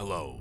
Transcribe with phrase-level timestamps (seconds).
[0.00, 0.40] Hello,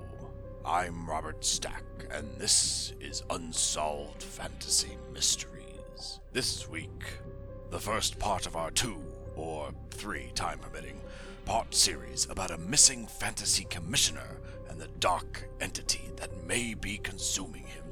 [0.63, 6.21] I'm Robert Stack, and this is Unsolved Fantasy Mysteries.
[6.31, 7.19] This week,
[7.69, 9.03] the first part of our two,
[9.35, 11.01] or three, time permitting,
[11.43, 14.37] part series about a missing fantasy commissioner
[14.69, 17.83] and the dark entity that may be consuming him.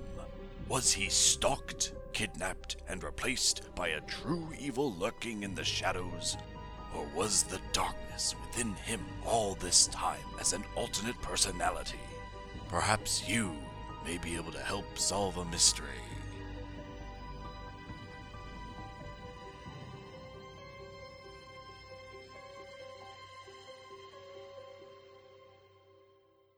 [0.70, 6.38] Was he stalked, kidnapped, and replaced by a true evil lurking in the shadows?
[6.98, 12.00] Or was the darkness within him all this time as an alternate personality?
[12.70, 13.56] Perhaps you
[14.04, 15.86] may be able to help solve a mystery.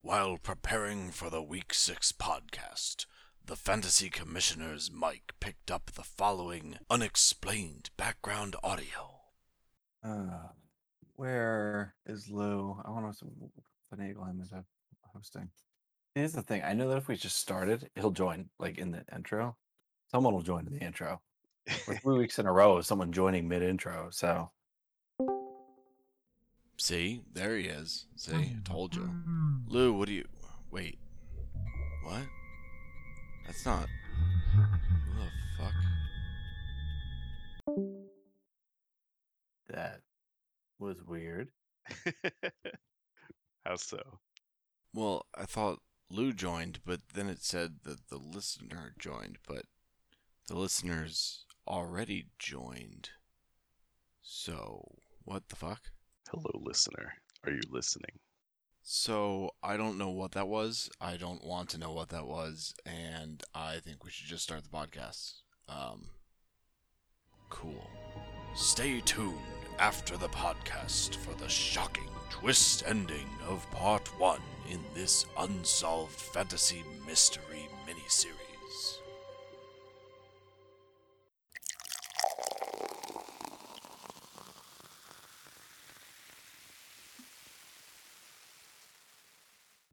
[0.02, 3.06] While preparing for the Week 6 podcast,
[3.46, 9.19] the Fantasy Commissioner's mic picked up the following unexplained background audio.
[10.04, 10.48] Uh,
[11.16, 12.78] where is Lou?
[12.86, 13.26] I want to
[13.94, 14.64] finagle him into
[15.14, 15.50] hosting.
[16.16, 16.64] Here's the thing.
[16.64, 19.58] I know that if we just started, he'll join like in the intro.
[20.12, 21.22] Someone will join in the intro.
[21.86, 24.10] For three weeks in a row, of someone joining mid intro.
[24.12, 24.50] So
[26.80, 28.06] See, there he is.
[28.16, 29.12] See, I told you.
[29.68, 30.26] Lou, what do you.
[30.72, 30.98] Wait.
[32.06, 32.22] What?
[33.46, 33.88] That's not.
[34.56, 34.62] Who
[35.18, 35.74] the fuck?
[39.70, 40.02] That
[40.80, 41.50] was weird.
[43.66, 44.20] How so?
[44.94, 49.64] Well, I thought Lou joined, but then it said that the listener joined, but
[50.48, 53.10] the listener's already joined.
[54.22, 55.92] So, what the fuck?
[56.32, 57.14] Hello, listener.
[57.46, 58.20] Are you listening?
[58.82, 60.90] So, I don't know what that was.
[61.00, 64.64] I don't want to know what that was, and I think we should just start
[64.64, 65.34] the podcast.
[65.68, 66.08] Um,
[67.50, 67.88] cool.
[68.56, 75.26] Stay tuned after the podcast for the shocking twist ending of part one in this
[75.38, 78.98] unsolved fantasy mystery miniseries.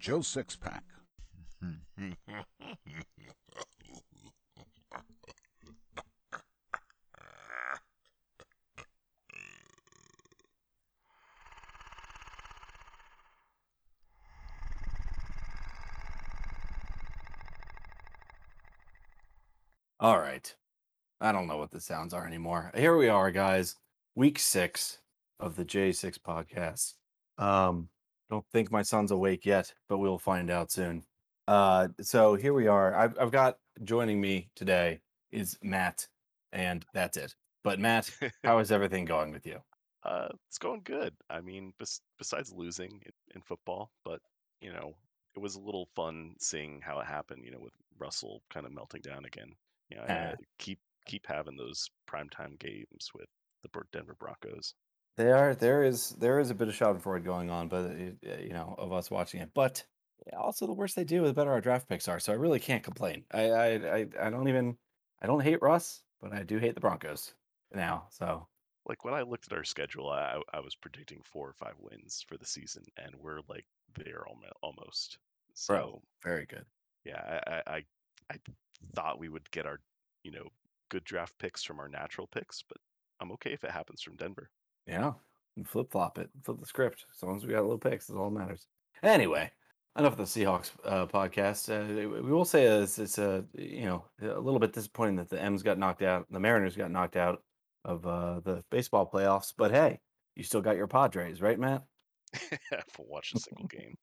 [0.01, 0.83] Joe Sixpack.
[20.07, 20.55] All right.
[21.21, 22.71] I don't know what the sounds are anymore.
[22.77, 23.75] Here we are, guys.
[24.15, 24.99] Week six
[25.41, 26.95] of the J6 podcast.
[27.45, 27.89] Um,
[28.31, 31.03] don't think my son's awake yet, but we'll find out soon.
[31.49, 32.95] Uh, so here we are.
[32.95, 35.01] I've, I've got joining me today
[35.33, 36.07] is Matt,
[36.53, 37.35] and that's it.
[37.65, 38.09] But Matt,
[38.45, 39.59] how is everything going with you?
[40.05, 41.15] Uh, it's going good.
[41.31, 44.21] I mean, bes- besides losing in, in football, but
[44.61, 44.95] you know,
[45.35, 47.43] it was a little fun seeing how it happened.
[47.45, 49.53] You know, with Russell kind of melting down again.
[49.93, 50.37] I- Uh.
[50.59, 53.29] Keep keep having those primetime games with
[53.63, 54.75] the Denver Broncos.
[55.17, 58.51] They are there is there is a bit of Schadenfreude going on, but uh, you
[58.53, 59.51] know of us watching it.
[59.55, 59.85] But
[60.37, 62.21] also the worse they do, the better our draft picks are.
[62.21, 63.25] So I really can't complain.
[63.31, 63.67] I I
[63.99, 64.77] I, I don't even
[65.23, 67.35] I don't hate Russ, but I do hate the Broncos
[67.73, 68.09] now.
[68.11, 68.49] So
[68.85, 72.25] Like when I looked at our schedule, I I was predicting four or five wins
[72.29, 75.19] for the season, and we're like there almo- almost.
[75.55, 76.67] So bro, very good.
[77.05, 77.85] yeah, I I
[78.31, 78.39] I
[78.95, 79.81] thought we would get our
[80.23, 80.49] you know
[80.89, 82.79] good draft picks from our natural picks, but
[83.21, 84.51] I'm okay if it happens from Denver.
[84.87, 85.13] Yeah,
[85.65, 87.07] flip flop it, flip the script.
[87.15, 88.67] As long as we got little picks, that's all that matters.
[89.03, 89.51] Anyway,
[89.99, 91.71] enough of the Seahawks uh, podcast.
[91.71, 95.41] Uh, we will say it's, it's a you know a little bit disappointing that the
[95.41, 97.43] M's got knocked out, the Mariners got knocked out
[97.85, 99.53] of uh, the baseball playoffs.
[99.57, 100.01] But hey,
[100.35, 101.85] you still got your Padres, right, Matt?
[102.35, 103.97] I haven't watched a single game,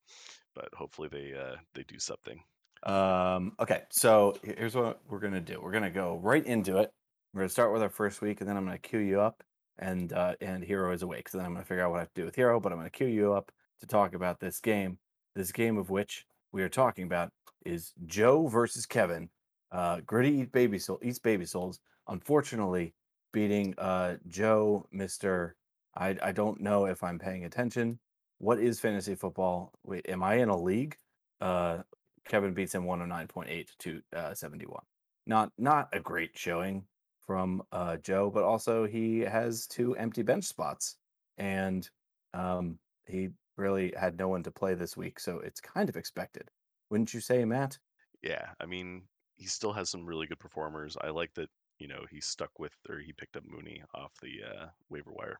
[0.56, 2.42] but hopefully they uh, they do something.
[2.86, 5.60] Um, okay, so here's what we're gonna do.
[5.62, 6.92] We're gonna go right into it.
[7.34, 9.44] We're gonna start with our first week, and then I'm gonna cue you up,
[9.80, 11.30] and uh, and Hero is awake.
[11.30, 12.78] So then I'm gonna figure out what I have to do with Hero, but I'm
[12.78, 14.98] gonna cue you up to talk about this game.
[15.36, 17.32] This game of which we are talking about
[17.66, 19.30] is Joe versus Kevin.
[19.72, 21.80] Uh, Gritty eat baby soul eats baby souls.
[22.08, 22.94] Unfortunately,
[23.32, 25.56] beating uh, Joe, Mister.
[25.96, 28.00] I I don't know if I'm paying attention.
[28.40, 29.72] What is fantasy football?
[29.86, 30.98] Wait, am I in a league?
[31.40, 31.84] Uh,
[32.28, 34.82] Kevin beats him 109.8 to uh, 71.
[35.26, 36.86] Not not a great showing
[37.26, 40.98] from uh, Joe, but also he has two empty bench spots,
[41.38, 41.90] and
[42.34, 46.50] um, he really had no one to play this week, so it's kind of expected,
[46.90, 47.78] wouldn't you say, Matt?
[48.22, 49.04] Yeah, I mean
[49.36, 50.98] he still has some really good performers.
[51.02, 51.50] I like that
[51.80, 55.40] you know he stuck with or he picked up Mooney off the uh, waiver wire,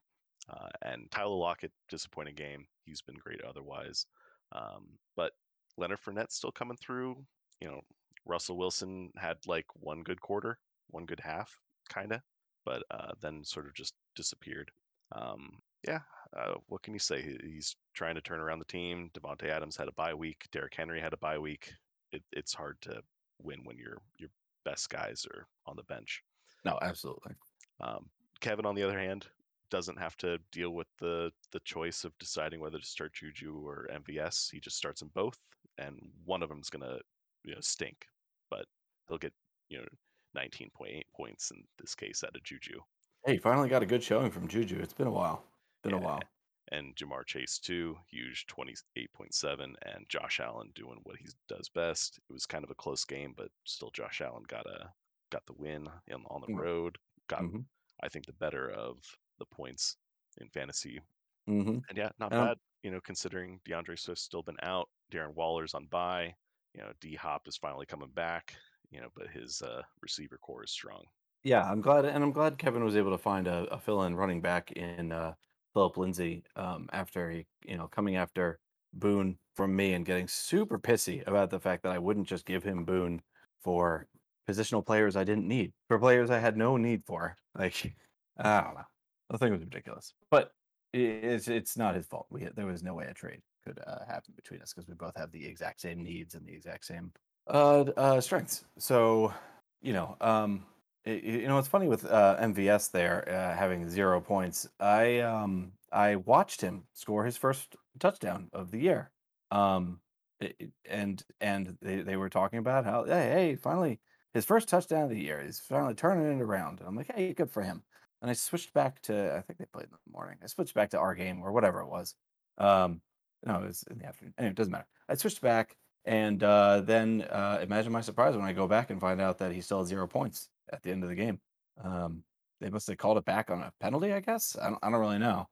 [0.50, 2.66] uh, and Tyler Lockett disappointing game.
[2.86, 4.06] He's been great otherwise,
[4.54, 5.34] um, but
[5.78, 7.24] Leonard Fournette still coming through.
[7.62, 7.82] You know,
[8.26, 10.58] Russell Wilson had like one good quarter,
[10.90, 11.58] one good half,
[11.90, 12.22] kind of,
[12.66, 14.72] but uh, then sort of just disappeared.
[15.14, 16.00] Um, yeah,
[16.38, 17.38] uh, what can you say?
[17.44, 19.10] He's trying to turn around the team.
[19.14, 20.48] Davante Adams had a bye week.
[20.52, 21.74] Derrick Henry had a bye week.
[22.12, 23.02] It, it's hard to
[23.42, 24.30] win when your your
[24.66, 26.24] best guys are on the bench.
[26.64, 27.34] No, absolutely.
[27.82, 28.06] Um,
[28.40, 29.28] Kevin, on the other hand,
[29.70, 33.90] doesn't have to deal with the the choice of deciding whether to start Juju or
[33.94, 34.52] MVS.
[34.52, 35.38] He just starts them both,
[35.78, 37.00] and one of them's gonna
[37.44, 38.08] you know stink,
[38.50, 38.66] but
[39.08, 39.34] he'll get
[39.70, 39.88] you know
[40.34, 42.80] 19.8 points in this case out of Juju.
[43.26, 44.80] Hey, finally got a good showing from Juju.
[44.80, 45.46] It's been a while.
[45.82, 46.30] Been a while.
[46.72, 52.18] and Ja'Marr Chase too, huge 28.7, and Josh Allen doing what he does best.
[52.30, 54.94] It was kind of a close game, but still Josh Allen got a
[55.30, 56.62] got the win in, on the Mm.
[56.62, 56.98] road.
[57.28, 57.66] Got Mhm.
[58.02, 59.00] I think the better of
[59.40, 59.98] the points
[60.38, 61.02] in fantasy.
[61.48, 61.80] Mm-hmm.
[61.90, 62.58] And yeah, not Um, bad.
[62.84, 66.36] You know, considering D'Andre Swift's still been out, Darren Waller's on bye.
[66.76, 68.56] You know, D Hop is finally coming back.
[68.92, 71.04] You know, but his uh, receiver corps is strong.
[71.44, 74.40] Yeah, I'm glad, and I'm glad Kevin was able to find a, a fill-in running
[74.40, 75.34] back in uh,
[75.74, 78.60] Philip Lindsay um, after he, you know, coming after
[78.94, 82.64] Boone from me and getting super pissy about the fact that I wouldn't just give
[82.64, 83.22] him Boone
[83.62, 84.08] for
[84.50, 87.36] positional players I didn't need, for players I had no need for.
[87.58, 87.94] Like,
[88.38, 88.86] I don't know,
[89.30, 90.52] the thing was ridiculous, but
[90.94, 92.28] it's it's not his fault.
[92.30, 95.18] We there was no way a trade could uh, happen between us because we both
[95.18, 97.12] have the exact same needs and the exact same
[97.48, 98.66] uh, uh strengths.
[98.78, 99.34] So,
[99.82, 100.66] you know, um,
[101.06, 104.68] y- you know, it's funny with uh, MVS there uh, having zero points.
[104.80, 109.12] I um I watched him score his first touchdown of the year.
[109.52, 110.02] Um,
[110.42, 114.00] i- i- and and they, they were talking about how hey hey finally
[114.34, 115.42] his first touchdown of the year.
[115.42, 116.80] He's finally turning it around.
[116.80, 117.84] And I'm like hey good for him.
[118.24, 120.38] And I switched back to I think they played in the morning.
[120.42, 122.16] I switched back to our game or whatever it was.
[122.58, 123.02] Um,
[123.46, 124.34] no, it was in the afternoon.
[124.38, 124.88] Anyway, it doesn't matter.
[125.08, 125.76] I switched back
[126.06, 129.52] and uh, then uh, imagine my surprise when I go back and find out that
[129.52, 131.40] he still had zero points at the end of the game.
[131.84, 132.24] Um,
[132.60, 134.56] they must have called it back on a penalty, I guess.
[134.62, 135.48] I don't, I don't really know.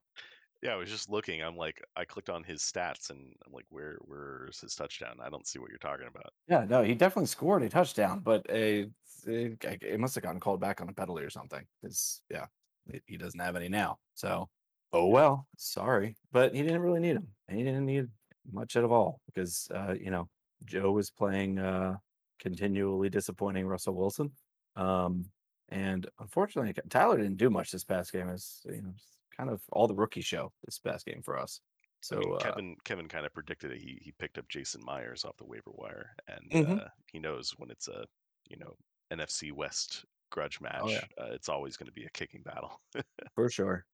[0.62, 1.42] Yeah, I was just looking.
[1.42, 5.16] I'm like, I clicked on his stats, and I'm like, where where's his touchdown?
[5.20, 6.32] I don't see what you're talking about.
[6.48, 8.86] Yeah, no, he definitely scored a touchdown, but a,
[9.26, 11.64] it, it must have gotten called back on a penalty or something.
[11.80, 12.46] Because yeah,
[13.06, 13.98] he- doesn't have any now.
[14.14, 14.48] So
[14.92, 17.28] oh well, sorry, but he didn't really need him.
[17.48, 18.08] He didn't need
[18.50, 20.28] much at all because uh, you know
[20.64, 21.96] Joe was playing uh,
[22.40, 24.32] continually disappointing Russell Wilson.
[24.76, 25.26] Um,
[25.68, 28.28] and unfortunately, Tyler didn't do much this past game.
[28.28, 28.94] It's you know
[29.36, 31.60] kind of all the rookie show this past game for us.
[32.00, 33.78] So I mean, uh, Kevin Kevin kind of predicted it.
[33.80, 36.84] He he picked up Jason Myers off the waiver wire, and Mhm.
[36.84, 38.04] uh, he knows when it's a
[38.50, 38.74] you know
[39.12, 41.04] NFC West grudge match, Oh, yeah.
[41.16, 42.80] uh, it's always going to be a kicking battle.
[43.36, 43.84] For sure.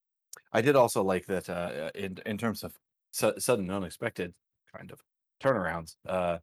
[0.52, 2.73] I did also like that uh, in in terms of
[3.12, 4.32] su- sudden unexpected
[4.75, 5.00] kind of
[5.43, 5.96] turnarounds.
[6.08, 6.38] Uh,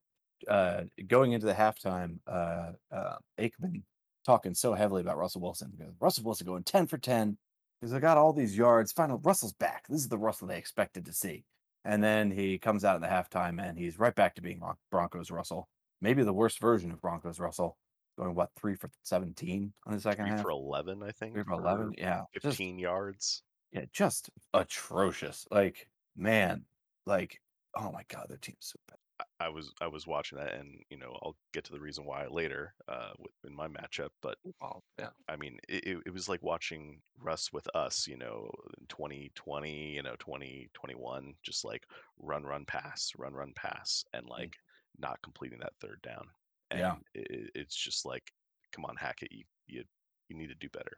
[0.47, 3.81] uh, going into the halftime, uh, uh, Aikman
[4.25, 5.71] talking so heavily about Russell Wilson.
[6.00, 7.38] Russell Wilson going ten for ten
[7.81, 8.91] because I got all these yards.
[8.91, 9.86] Final, Russell's back.
[9.89, 11.45] This is the Russell they expected to see.
[11.83, 15.30] And then he comes out in the halftime and he's right back to being Broncos
[15.31, 15.68] Russell.
[16.01, 17.77] Maybe the worst version of Broncos Russell,
[18.17, 20.41] going what three for seventeen on the second Three half.
[20.41, 21.33] for eleven, I think.
[21.33, 21.94] Three for eleven.
[21.97, 23.44] Yeah, just Fifteen yards.
[23.71, 25.45] yeah, just atrocious.
[25.51, 26.63] Like, man,
[27.06, 27.41] like,
[27.75, 28.97] oh my god, their team's so bad.
[29.39, 32.27] I- was I was watching that, and you know I'll get to the reason why
[32.27, 33.12] later uh,
[33.45, 34.10] in my matchup.
[34.22, 35.10] But Oh, yeah.
[35.29, 40.03] I mean, it, it, was like watching Russ with us, you know, in 2020, you
[40.03, 41.86] know, 2021, just like
[42.19, 44.55] run, run, pass, run, run, pass, and like
[45.00, 46.27] not completing that third down.
[46.75, 47.22] And Yeah.
[47.22, 48.32] it, it- it's just like,
[48.72, 49.84] come on, Hackett, you you
[50.29, 50.98] you need to do better.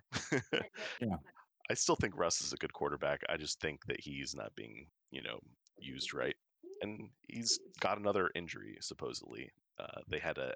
[1.02, 1.18] Yeah.
[1.70, 3.22] I still think Russ is a good quarterback.
[3.30, 5.40] I just think that he's not being, you know,
[5.80, 6.36] used right.
[6.82, 9.52] And he's got another injury supposedly.
[9.80, 10.54] Uh, they had a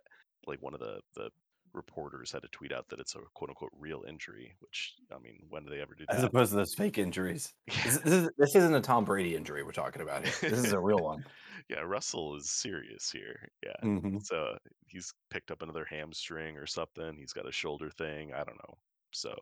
[0.48, 1.30] like one of the the
[1.74, 5.40] reporters had to tweet out that it's a quote unquote real injury, which I mean,
[5.50, 6.18] when do they ever do that?
[6.18, 7.54] As opposed to those fake injuries.
[7.68, 10.50] This, this, is, this isn't a Tom Brady injury we're talking about here.
[10.50, 11.26] This is a real one.
[11.70, 13.48] yeah, Russell is serious here.
[13.64, 13.74] Yeah.
[13.84, 14.24] Mhm.
[14.24, 17.16] So he's picked up another hamstring or something.
[17.18, 18.34] He's got a shoulder thing.
[18.34, 18.78] I don't know.
[19.12, 19.36] So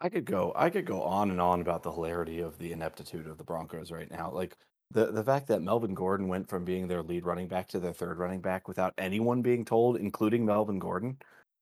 [0.00, 0.52] I could go.
[0.56, 3.90] I could go on and on about the hilarity of the ineptitude of the Broncos
[3.90, 4.30] right now.
[4.30, 4.56] Like
[4.90, 7.92] the the fact that Melvin Gordon went from being their lead running back to their
[7.92, 11.18] third running back without anyone being told, including Melvin Gordon.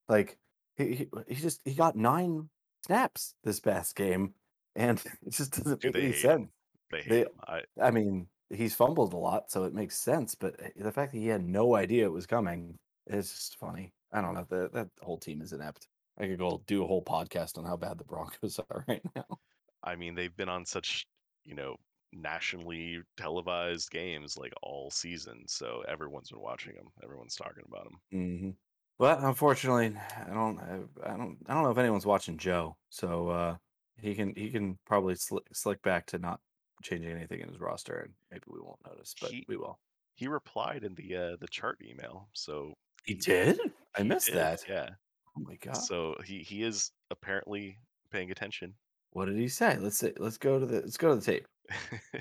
[0.09, 0.38] Like
[0.77, 2.49] he he, he just he got nine
[2.87, 4.35] snaps this past game,
[4.77, 6.49] and it just doesn't Dude, make any sense.
[6.91, 7.27] they hate They-.
[7.47, 10.35] I I mean, he's fumbled a lot, so it makes sense.
[10.35, 13.93] But uh, the fact that he had no idea it was coming is just funny.
[14.12, 14.47] I don't know.
[14.49, 15.87] The, that whole team is inept.
[16.19, 19.38] I could go do a whole podcast on how bad the Broncos are right now.
[19.85, 21.07] I mean, they've been on such,
[21.45, 21.77] you know,
[22.12, 25.45] nationally televised games like all season.
[25.47, 26.88] So everyone's been watching them.
[27.05, 28.00] Everyone's talking about them.
[28.11, 28.50] hmm
[28.99, 29.95] But unfortunately,
[30.26, 30.59] I don't.
[30.59, 31.38] I, I don't.
[31.47, 32.76] I don't know if anyone's watching Joe.
[32.90, 33.57] So uh,
[34.00, 34.35] he can.
[34.37, 36.40] He can probably slick, slick back to not
[36.83, 39.78] changing anything in his roster, and maybe we won't notice, but He- we will.
[40.14, 42.75] He replied in the uh, the chart email, so
[43.05, 43.61] He did.
[43.97, 44.64] I he missed did, that.
[44.69, 44.88] Yeah.
[45.37, 45.76] Oh my god.
[45.76, 47.78] So he he is apparently
[48.11, 48.75] paying attention.
[49.11, 49.78] what did he say?
[49.78, 50.12] Let's see.
[50.19, 50.81] Let's go to the.
[50.81, 51.47] Let's go to the tape.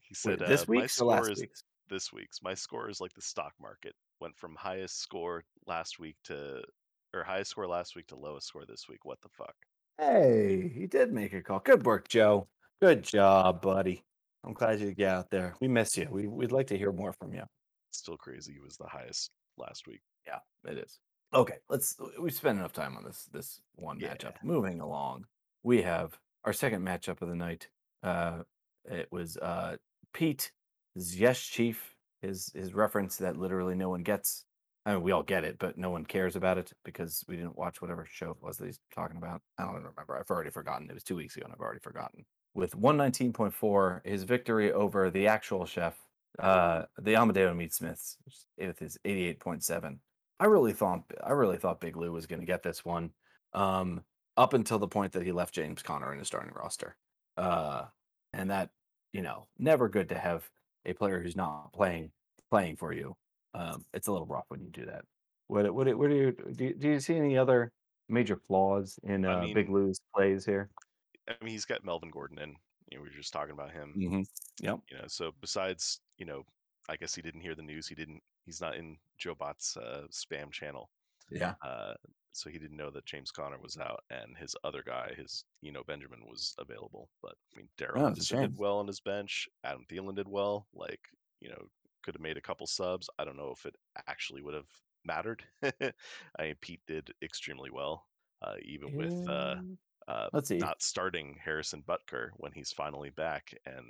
[0.00, 1.64] he said, Wait, this uh, "My week's or score last is week's?
[1.88, 2.42] this week's.
[2.42, 3.94] My score is like the stock market.
[4.22, 6.62] Went from highest score last week to
[7.12, 9.04] or highest score last week to lowest score this week.
[9.04, 9.56] What the fuck?
[9.98, 11.58] Hey, he did make a call.
[11.58, 12.46] Good work, Joe.
[12.80, 14.04] Good job, buddy.
[14.44, 15.56] I'm glad you get out there.
[15.60, 16.06] We miss you.
[16.08, 17.42] We, we'd like to hear more from you.
[17.90, 18.52] Still crazy.
[18.52, 20.02] He was the highest last week.
[20.24, 20.38] Yeah,
[20.70, 21.00] it is.
[21.34, 21.96] Okay, let's.
[22.20, 24.14] We spent enough time on this this one Yeah.
[24.14, 24.34] matchup.
[24.44, 25.24] Moving along,
[25.64, 27.66] we have our second matchup of the night.
[28.04, 28.44] Uh,
[28.84, 29.78] it was uh
[30.14, 30.52] Pete
[30.94, 31.91] Yes Chief.
[32.22, 34.44] His his reference that literally no one gets.
[34.86, 37.58] I mean, we all get it, but no one cares about it because we didn't
[37.58, 39.42] watch whatever show it was that he's talking about.
[39.58, 40.18] I don't even remember.
[40.18, 40.88] I've already forgotten.
[40.90, 42.24] It was two weeks ago, and I've already forgotten.
[42.54, 45.96] With 119.4, his victory over the actual chef,
[46.38, 48.16] uh, the Amadeo Meat Smiths,
[48.58, 49.98] with his 88.7.
[50.40, 53.10] I really thought I really thought Big Lou was going to get this one,
[53.54, 54.02] um,
[54.36, 56.96] up until the point that he left James Conner in his starting roster,
[57.36, 57.84] uh,
[58.32, 58.70] and that
[59.12, 60.50] you know never good to have
[60.86, 62.10] a player who's not playing
[62.50, 63.14] playing for you.
[63.54, 65.04] Um, it's a little rough when you do that.
[65.48, 66.64] What what do- what do you do?
[66.64, 67.70] You, do you see any other
[68.08, 70.70] major flaws in I uh, Big mean- Lou's plays here?
[71.28, 72.56] I mean, he's got Melvin Gordon in.
[72.90, 73.94] You know, we were just talking about him.
[73.96, 74.22] Mm-hmm.
[74.66, 74.80] Yep.
[74.90, 76.42] You know, so besides, you know,
[76.88, 77.86] I guess he didn't hear the news.
[77.86, 78.20] He didn't.
[78.44, 80.90] He's not in Joe Bot's uh, spam channel.
[81.30, 81.54] Yeah.
[81.64, 81.94] Uh,
[82.32, 85.72] so he didn't know that James Conner was out and his other guy, his you
[85.72, 87.08] know Benjamin, was available.
[87.22, 89.48] But I mean, Darrell Oh, it's a Henderson did well on his bench.
[89.64, 90.66] Adam Thielen did well.
[90.74, 91.00] Like
[91.40, 91.62] you know,
[92.02, 93.08] could have made a couple subs.
[93.18, 93.74] I don't know if it
[94.06, 94.68] actually would have
[95.04, 95.42] mattered.
[95.62, 95.92] I
[96.40, 98.06] mean, Pete did extremely well,
[98.42, 99.56] uh, even with uh,
[100.08, 100.58] uh, Let's see.
[100.58, 103.84] not starting Harrison Butker when he's finally back, and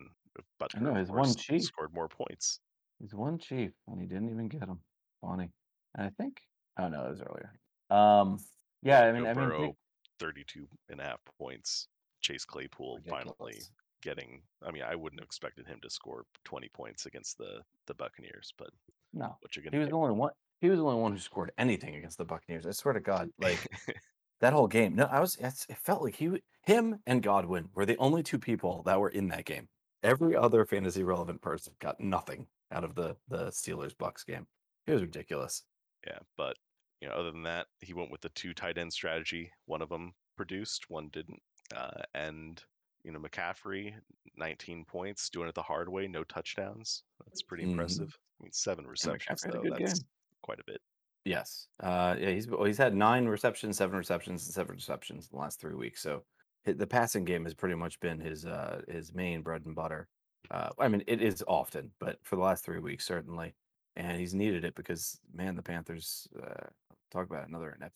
[0.60, 1.62] Butker know, his one cheat.
[1.62, 2.60] scored more points.
[3.00, 4.80] He's one chief and he didn't even get him.
[5.20, 5.50] Funny.
[5.96, 6.40] And I think
[6.78, 7.52] oh no, it was earlier.
[7.92, 8.38] Um
[8.82, 9.76] yeah, I mean Joe I mean Burrow, Big-
[10.18, 11.88] 32 and a half points.
[12.20, 13.60] Chase Claypool finally
[14.02, 14.42] getting.
[14.66, 18.52] I mean, I wouldn't have expected him to score 20 points against the the Buccaneers,
[18.58, 18.70] but
[19.12, 19.36] no.
[19.40, 20.30] what you're gonna he was the only one
[20.60, 22.66] he was the only one who scored anything against the Buccaneers.
[22.66, 23.58] I swear to God, like
[24.40, 24.94] that whole game.
[24.94, 28.82] No, I was it felt like he him and Godwin were the only two people
[28.86, 29.68] that were in that game.
[30.02, 34.46] Every other fantasy relevant person got nothing out of the the Steelers Bucks game.
[34.86, 35.62] It was ridiculous.
[36.06, 36.56] Yeah, but
[37.02, 39.50] you know, other than that, he went with the two tight end strategy.
[39.66, 41.42] One of them produced, one didn't.
[41.74, 42.62] Uh, and
[43.04, 43.92] you know, McCaffrey,
[44.36, 47.02] 19 points, doing it the hard way, no touchdowns.
[47.26, 47.70] That's pretty Mhm.
[47.72, 48.16] impressive.
[48.40, 49.76] I mean, seven receptions McCaffrey had a though.
[49.84, 50.08] That's game.
[50.42, 50.80] quite a bit.
[51.24, 51.66] Yes.
[51.80, 55.40] Uh, yeah, he's well, he's had nine receptions, seven receptions, and seven receptions in the
[55.40, 56.00] last three weeks.
[56.02, 56.24] So
[56.64, 60.08] the passing game has pretty much been his uh, his main bread and butter.
[60.50, 63.54] Uh, I mean, it is often, but for the last three weeks, certainly,
[63.96, 66.66] and he's needed it because man, the Panthers uh,
[67.12, 67.94] talk about another inept,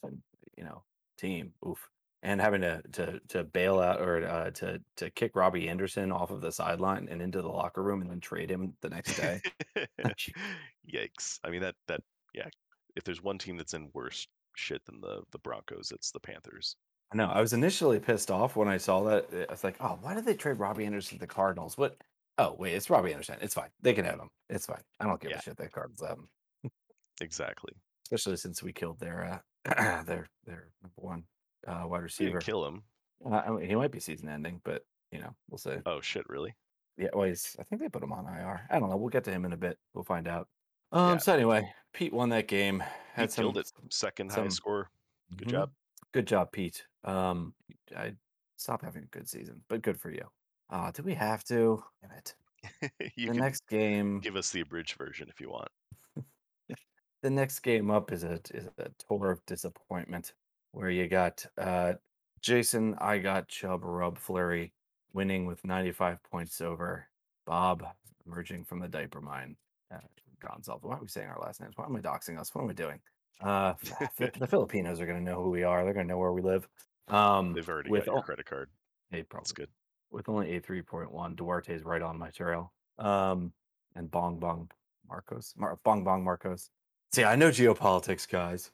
[0.56, 0.82] you know,
[1.18, 1.52] team.
[1.66, 1.88] Oof.
[2.23, 6.30] And having to to to bail out or uh, to to kick Robbie Anderson off
[6.30, 9.40] of the sideline and into the locker room and then trade him the next day.
[10.92, 11.38] Yikes!
[11.44, 12.00] I mean that that
[12.35, 12.49] yeah.
[12.96, 16.76] If there's one team that's in worse shit than the the Broncos, it's the Panthers.
[17.12, 17.26] I know.
[17.26, 19.26] I was initially pissed off when I saw that.
[19.49, 21.96] I was like, "Oh, why did they trade Robbie Anderson to the Cardinals?" What?
[22.38, 23.37] Oh, wait, it's Robbie Anderson.
[23.40, 23.70] It's fine.
[23.82, 24.28] They can have him.
[24.50, 24.82] It's fine.
[25.00, 25.38] I don't give Yeah.
[25.38, 26.70] a shit that Cardinals have him,
[27.20, 27.73] Exactly.
[28.07, 31.25] Especially since we killed their uh, their their number one
[31.67, 32.31] uh, wide receiver.
[32.33, 32.83] didn't kill him.
[33.25, 35.75] Uh, I mean, he might be season ending, but you know, we'll see.
[35.87, 36.29] Oh shit!
[36.29, 36.55] Really?
[36.99, 38.63] Yeah, well, he's, I think they put him on IR.
[38.71, 38.97] I don't know.
[38.97, 39.77] We'll get to him in a bit.
[39.95, 40.49] We'll find out.
[40.93, 41.13] Um.
[41.13, 41.17] Yeah.
[41.19, 42.81] So anyway, Pete won that game.
[43.17, 43.71] He Had killed it.
[43.91, 44.91] Second some- highest score.
[45.37, 45.51] Good Mhm.
[45.51, 45.71] job.
[46.13, 46.87] Good job, Pete.
[47.05, 47.53] Um,
[47.97, 48.13] I
[48.57, 50.25] stop having a good season, but good for you.
[50.71, 51.83] Uh, do we have to?
[52.01, 52.35] Damn it.
[53.17, 55.69] the next game, give us the abridged version if you want.
[57.26, 60.33] The next game up is a is a tour of disappointment
[60.71, 61.95] where you got uh
[62.40, 64.73] Jason, I got Chubb Rub Flurry
[65.12, 67.09] winning with 95 points over
[67.47, 67.83] Bob
[68.25, 69.56] emerging from the diaper mine.
[69.92, 69.99] Uh,
[70.38, 70.83] Gonzalez.
[70.85, 71.73] Why are we saying our last names?
[71.75, 72.54] Why am I doxing us?
[72.54, 73.00] What am I doing?
[73.42, 73.75] Uh,
[74.18, 75.83] the Filipinos are going to know who we are.
[75.83, 76.68] They're going to know where we live.
[77.09, 78.68] Um, They've already with got your all- credit card.
[79.11, 79.68] Hey, That's good.
[80.12, 83.52] with only a 3.1 duarte's right on my trail um
[83.97, 84.71] and bong bong
[85.09, 86.71] marcos Mar- bong bong marcos
[87.13, 88.71] see i know geopolitics guys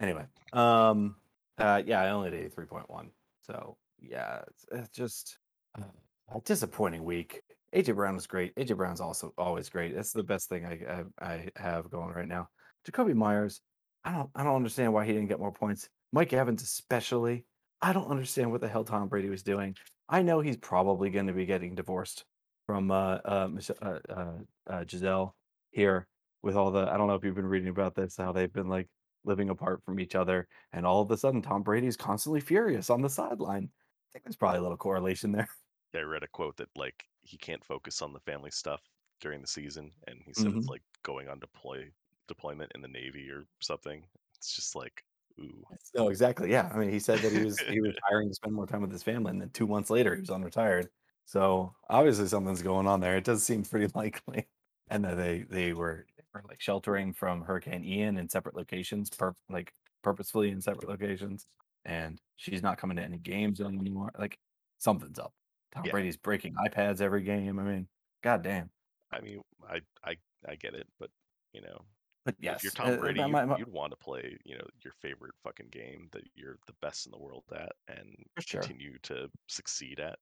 [0.00, 1.16] anyway um
[1.58, 3.08] uh yeah i only did a 3.1
[3.42, 5.38] so yeah it's, it's just
[5.78, 5.84] uh,
[6.32, 7.42] a disappointing week.
[7.74, 8.54] AJ Brown was great.
[8.56, 9.94] AJ Brown's also always great.
[9.94, 12.48] That's the best thing I I, I have going right now.
[12.88, 13.60] Jakobi Meyers,
[14.04, 15.88] I don't I don't understand why he didn't get more points.
[16.12, 17.46] Mike Evans especially.
[17.82, 19.76] I don't understand what the hell Tom Brady was doing.
[20.08, 22.24] I know he's probably going to be getting divorced
[22.66, 23.48] from uh, uh,
[23.82, 24.32] uh, uh,
[24.66, 25.34] uh, Gisele
[25.70, 26.06] here
[26.44, 26.82] with all the.
[26.90, 28.88] I don't know if you've been reading about this, how they've been like
[29.24, 33.02] living apart from each other, and all of a sudden Tom Brady's constantly furious on
[33.02, 33.70] the sideline.
[33.74, 35.48] I think there's probably a little correlation there.
[35.94, 38.82] I read a quote that like he can't focus on the family stuff
[39.20, 40.68] during the season, and he said it's Mhm.
[40.68, 41.90] like going on deploy
[42.28, 44.06] deployment in the Navy or something.
[44.36, 45.04] It's just like,
[45.40, 46.50] ooh, No, exactly.
[46.50, 48.82] Yeah, I mean, he said that he was he was hiring to spend more time
[48.82, 50.88] with his family, and then two months later he was unretired.
[51.24, 53.16] So obviously something's going on there.
[53.16, 54.48] It does seem pretty likely.
[54.88, 59.34] And that they they were, were like sheltering from Hurricane Ian in separate locations, per,
[59.48, 59.72] like
[60.02, 61.46] purposefully in separate locations.
[61.84, 64.10] And she's not coming to any games anymore.
[64.18, 64.38] Like
[64.78, 65.32] something's up.
[65.74, 65.92] Tom Yeah.
[65.92, 67.58] Brady's breaking iPads every game.
[67.58, 67.88] I mean,
[68.22, 68.70] goddamn.
[69.12, 70.16] I mean, I I
[70.48, 71.10] I get it, but
[71.52, 71.84] you know,
[72.24, 74.56] But yes, if you're Tom uh, Brady, you, my- my- you'd want to play, you
[74.56, 78.60] know, your favorite fucking game that you're the best in the world at and sure.
[78.62, 80.18] continue to succeed at.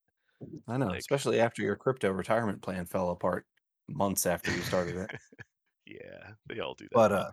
[0.69, 3.47] I know, like- especially after your crypto retirement plan fell apart
[3.89, 5.11] months after you started it.
[6.01, 6.95] yeah, they all do that.
[6.95, 7.31] But uh,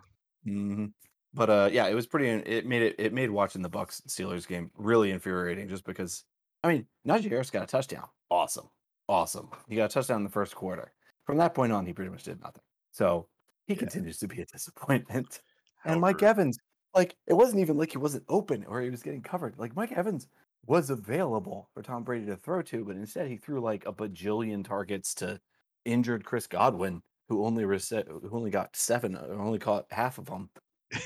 [0.47, 0.91] mhm.
[1.33, 2.27] but uh, yeah, it was pretty.
[2.29, 2.95] It made it.
[2.97, 6.25] It made watching the Bucks Steelers game really infuriating, just because.
[6.63, 8.07] I mean, Najee Harris got a touchdown.
[8.29, 8.69] Awesome,
[9.07, 9.49] awesome.
[9.69, 10.91] He got a touchdown in the first quarter.
[11.25, 12.63] From that point on, he pretty much did nothing.
[12.91, 13.27] So
[13.67, 13.79] he Yeah.
[13.79, 15.41] continues to be a disappointment.
[15.85, 16.59] And Mike However- Evans,
[16.93, 19.57] like, it wasn't even like he wasn't open or he was getting covered.
[19.57, 20.27] Like Mike Evans
[20.65, 24.65] was available for Tom Brady to throw to, but instead he threw like a bajillion
[24.65, 25.39] targets to
[25.85, 30.25] injured Chris Godwin, who only rece- who only got seven, or only caught half of
[30.25, 30.49] them.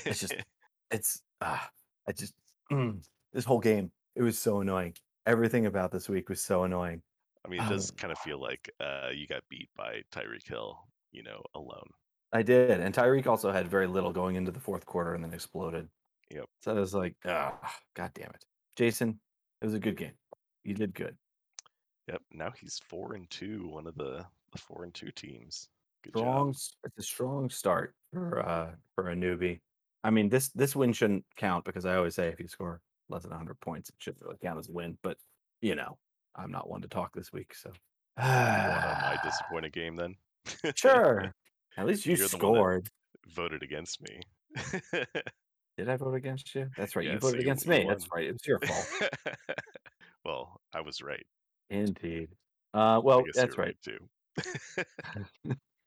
[0.05, 0.33] It's just,
[0.91, 1.69] it's ah,
[2.07, 2.33] I just
[2.71, 3.03] mm,
[3.33, 4.95] this whole game, it was so annoying.
[5.25, 7.01] Everything about this week was so annoying.
[7.45, 7.95] I mean, it does Oh.
[7.97, 10.79] kind of feel like uh, you got beat by Tyreek Hill,
[11.11, 11.89] you know, alone.
[12.31, 15.33] I did, and Tyreek also had very little going into the fourth quarter and then
[15.33, 15.87] exploded.
[16.31, 16.45] Yep.
[16.61, 17.59] So I was like, ah,
[17.95, 18.45] god damn it,
[18.75, 19.19] Jason.
[19.61, 20.13] It was a good game.
[20.63, 21.15] You did good.
[22.07, 22.21] Yep.
[22.31, 25.69] Now he's four and two, one of the, the four and two teams.
[26.03, 26.47] Good strong.
[26.47, 26.55] job.
[26.55, 29.59] s- It's a strong start for uh for a newbie.
[30.03, 33.23] I mean, this this win shouldn't count because I always say if you score less
[33.23, 34.97] than 100 points, it should really count as a win.
[35.01, 35.17] But
[35.61, 35.97] you know,
[36.35, 37.69] I'm not one to talk this week, so
[38.17, 38.29] You want
[38.85, 40.15] on my disappointing game then?
[40.75, 41.33] sure.
[41.77, 42.89] At least you You're the one that- scored.
[43.33, 44.19] Voted against me.
[45.77, 46.69] Did I vote against you?
[46.77, 47.05] That's right.
[47.05, 47.85] Yeah, you so voted you- against you me.
[47.87, 48.19] That's won.
[48.19, 48.27] right.
[48.27, 49.09] It was your fault.
[50.25, 51.25] well, I was right.
[51.69, 52.27] Indeed.
[52.73, 53.77] Uh, I well, guess that's you're right.
[53.81, 53.97] too.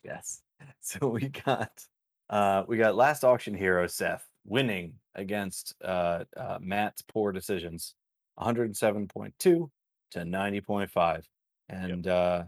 [0.06, 0.42] Yes.
[0.80, 1.86] So we got
[2.30, 7.94] uh we got last auction hero Seth winning against uh, uh Matt's poor decisions
[8.38, 9.70] 107.2 to
[10.14, 11.24] 90.5
[11.68, 12.44] and uh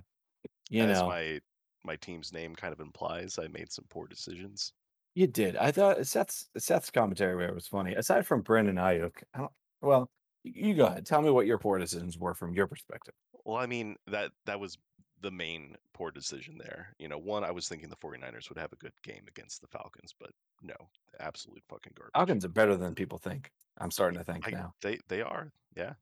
[0.70, 1.40] you As know my
[1.84, 4.72] my team's name kind of implies, I made some poor decisions.
[5.14, 5.56] you did.
[5.56, 7.94] I thought Seth's Seth's commentary where it was funny.
[7.94, 10.10] Aside from Brandon Aiyuk I don't well
[10.44, 11.06] you go ahead.
[11.06, 13.14] Tell me what your poor decisions were from your perspective.
[13.44, 14.78] Well, I mean, that that was
[15.20, 16.94] the main poor decision there.
[16.98, 19.66] You know, one, I was thinking the 49ers would have a good game against the
[19.66, 20.30] Falcons, but
[20.62, 20.74] no,
[21.20, 22.12] absolute fucking garbage.
[22.14, 25.52] Falcons are better than people think I'm starting to think I, now They they are,
[25.76, 25.94] yeah.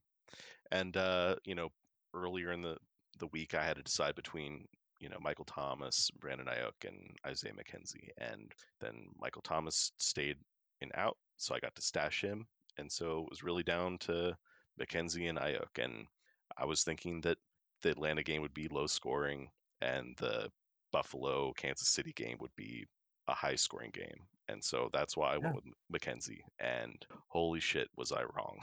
[0.73, 1.71] And uh, you know,
[2.15, 2.77] earlier in the
[3.19, 4.67] the week, I had to decide between
[5.01, 10.37] you know Michael Thomas, Brandon Aiyuk, and Isaiah McKenzie, and then Michael Thomas stayed
[10.81, 12.47] in out, so I got to stash him,
[12.79, 14.37] and so it was really down to
[14.81, 16.07] McKenzie and Aiyuk, and
[16.59, 17.39] I was thinking that
[17.83, 20.51] the Atlanta game would be low scoring, and the
[20.93, 22.87] Buffalo Kansas City game would be
[23.29, 24.27] a high scoring game.
[24.49, 25.53] And so that's why I Yeah.
[25.53, 26.41] went with McKenzie.
[26.61, 28.59] And holy shit, was I wrong.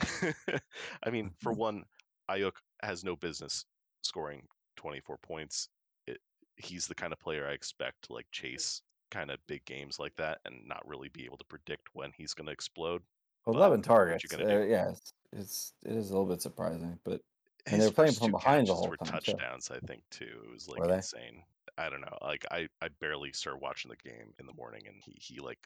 [1.02, 1.58] I mean, for Mhm.
[1.58, 1.84] one,
[2.30, 3.64] Aiyuk has no business
[4.02, 4.46] scoring
[4.76, 5.68] 24 points.
[6.06, 6.18] It,
[6.56, 10.14] he's the kind of player I expect to like chase kind of big games like
[10.16, 13.02] that and not really be able to predict when he's going to explode.
[13.46, 17.20] well but 11 targets uh, yeah it's, it's it is a little bit surprising but
[17.66, 19.32] And they were playing from behind the whole were time, too.
[19.32, 20.42] touchdowns, I think, too.
[20.44, 21.42] It was like insane.
[21.76, 22.18] I don't know.
[22.22, 25.58] Like I, I barely started watching the game in the morning, and he, he like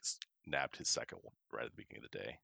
[0.47, 2.39] nabbed his second one right at the beginning of the day.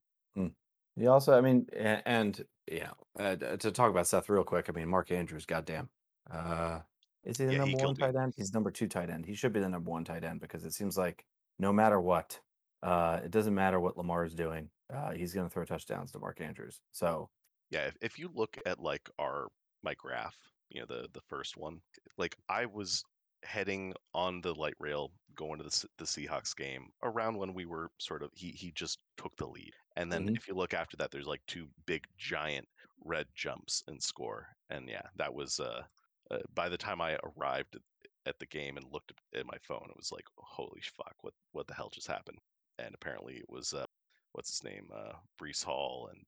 [0.96, 4.72] He also, I mean, and, and yeah, uh, to talk about Seth real quick, I
[4.72, 5.88] mean, Mark Andrews, goddamn.
[6.30, 6.80] Uh,
[7.24, 8.34] is he the Yeah, he number one killed tight end?
[8.36, 9.26] He's number two tight end.
[9.26, 11.24] He should be the number one tight end because it seems like
[11.58, 12.38] no matter what,
[12.82, 16.18] uh, it doesn't matter what Lamar is doing, uh, he's going to throw touchdowns to
[16.18, 16.80] Mark Andrews.
[16.92, 17.30] So,
[17.70, 19.48] Yeah, if, if you look at like our
[19.83, 21.81] my graph, you know the the first one,
[22.16, 23.03] like I was
[23.42, 27.90] heading on the light rail going to the the Seahawks game around when we were
[28.00, 30.35] sort of he he just took the lead, and then Mhm.
[30.35, 32.68] if you look after that, there's like two big giant
[33.05, 35.87] red jumps in score, and yeah, that was uh
[36.31, 37.83] uh, by the time I arrived at,
[38.27, 41.66] at the game and looked at my phone, it was like, holy fuck, what what
[41.66, 42.38] the hell just happened?
[42.79, 43.87] And apparently it was uh,
[44.33, 46.24] what's his name, uh, Breece Hall and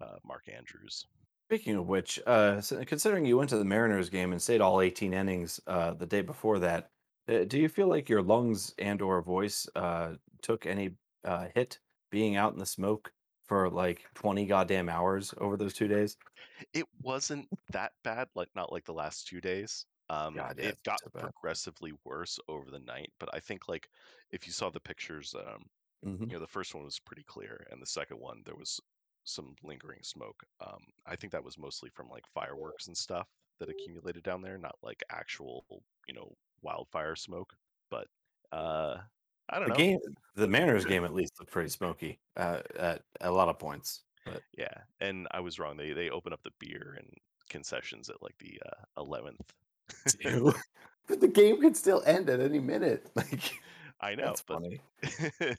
[0.00, 1.06] uh, Mark Andrews.
[1.50, 5.14] Speaking of which, uh, considering you went to the Mariners game and stayed all 18
[5.14, 6.90] innings uh, the day before that,
[7.26, 11.80] uh, do you feel like your lungs and or voice uh, took any uh, hit
[12.10, 13.12] being out in the smoke
[13.46, 16.18] for like 20 goddamn hours over those two days?
[16.72, 19.84] It wasn't that bad, like not like the last two days.
[20.08, 23.90] Um, God, yeah, it got so progressively worse over the night, but I think like
[24.30, 25.70] if you saw the pictures, um,
[26.02, 26.30] Mhm.
[26.30, 28.80] you know, the first one was pretty clear, and the second one there was
[29.28, 30.42] some lingering smoke.
[30.60, 33.28] Um, I think that was mostly from like fireworks and stuff
[33.60, 35.64] that accumulated down there, not like actual,
[36.08, 37.54] you know, wildfire smoke.
[37.90, 38.08] But
[38.52, 38.98] uh,
[39.48, 39.82] I don't The know.
[39.82, 39.98] game,
[40.34, 44.04] the Mariners game at least looked pretty smoky uh, at a lot of points.
[44.24, 45.76] But Yeah, and I was wrong.
[45.76, 47.12] They they open up the beer and
[47.50, 49.54] concessions at like the uh, eleventh.
[50.20, 50.52] Ew.
[51.08, 53.10] but the game could still end at any minute.
[53.16, 53.62] Like
[54.00, 54.80] I know, that's but funny.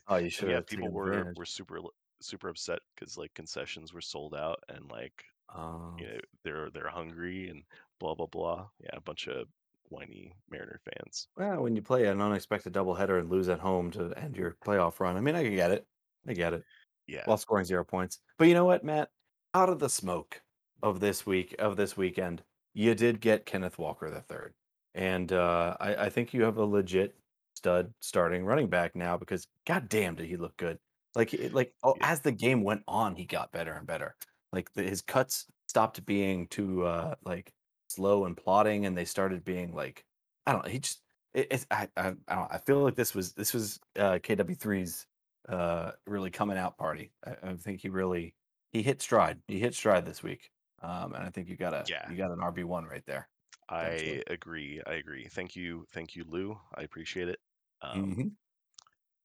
[0.06, 1.80] Oh, you should yeah, have people were were super
[2.20, 6.88] super upset because like concessions were sold out and like Um, you know they're they're
[6.88, 7.64] hungry and
[7.98, 8.68] blah blah blah.
[8.80, 9.48] Yeah, a bunch of
[9.84, 11.28] whiny Mariner fans.
[11.36, 15.00] well, when you play an unexpected doubleheader and lose at home to end your playoff
[15.00, 15.86] run, I mean, I can get it.
[16.26, 16.64] I get it.
[17.06, 18.20] Yeah, While scoring zero points.
[18.38, 19.10] But you know what, Matt?
[19.54, 20.42] Out of the smoke
[20.82, 24.54] of this week of this weekend, you did get Kenneth Walker the third,
[24.94, 27.16] and uh, I, I think you have a legit
[27.56, 30.78] stud starting running back now because goddamn did he look good.
[31.14, 32.02] Like it, like oh, Yeah.
[32.02, 34.16] as the game went on, he got better and better.
[34.52, 37.52] Like the, his cuts stopped being too uh, like
[37.88, 40.04] slow and plotting, and they started being like
[40.46, 40.70] I don't know.
[40.70, 41.02] He just
[41.34, 42.52] it, it's I, I I don't.
[42.52, 45.06] I feel like this was this was uh, KW3's
[45.48, 47.12] uh really coming out party.
[47.26, 48.34] I, I think he really
[48.72, 49.42] he hit stride.
[49.48, 50.50] He hit stride this week.
[50.82, 52.06] Um and I think you got a Yeah.
[52.06, 53.28] you got an RB one right there.
[53.68, 54.82] I agree.
[54.84, 55.28] I agree.
[55.28, 56.60] Thank you, thank you, Lou.
[56.74, 57.40] I appreciate it.
[57.82, 58.36] Um, Mhm.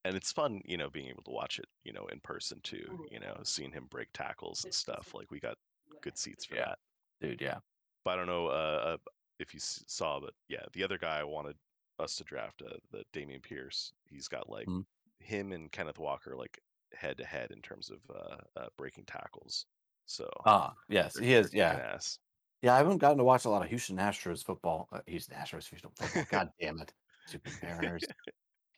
[0.06, 3.00] And it's fun, you know, being able to watch it, you know, in person too.
[3.10, 5.14] You know, seeing him break tackles and stuff.
[5.14, 5.56] Like we got
[6.02, 6.64] good seats for Yeah.
[6.66, 6.78] that.
[7.20, 7.58] Dude, yeah.
[8.04, 11.24] But I don't know uh, uh, if you saw, but yeah, the other guy I
[11.24, 11.56] wanted
[11.98, 13.92] us to draft, uh, the Dameon Pierce.
[14.08, 14.86] He's got like Mhm.
[15.20, 16.58] him and Kenneth Walker like
[16.92, 19.66] head to head in terms of uh, uh, breaking tackles.
[20.06, 21.52] So Ah, yes, he is.
[21.52, 21.80] Yeah.
[21.80, 22.18] ass.
[22.62, 24.88] Yeah, I haven't gotten to watch a lot of Houston Astros football.
[24.92, 26.24] Uh, Houston Astros Houston football.
[26.30, 26.94] God damn it.
[27.26, 28.04] Stupid Mariners.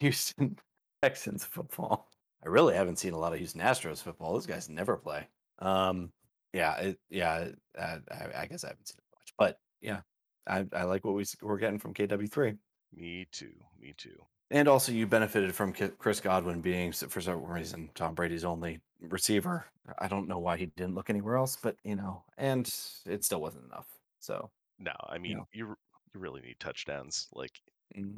[0.01, 0.59] Houston
[1.03, 2.11] Texans football.
[2.45, 4.33] I really haven't seen a lot of Houston Astros football.
[4.33, 5.27] Those guys never play.
[5.59, 6.13] Um,
[6.53, 7.49] yeah, it, yeah.
[7.77, 10.01] Uh, I, I guess I haven't seen it much, but yeah,
[10.47, 12.55] I, I like what we we're getting from KW three.
[12.95, 13.53] Me too.
[13.81, 14.17] Me too.
[14.51, 19.67] And also, you benefited from Chris Godwin being, for some reason, Tom Brady's only receiver.
[19.99, 22.67] I don't know why he didn't look anywhere else, but you know, and
[23.05, 23.87] it still wasn't enough.
[24.21, 25.49] So, No, I mean know.
[25.53, 25.79] you r-
[26.15, 27.29] you really need touchdowns.
[27.35, 27.61] Like
[27.97, 28.17] mm,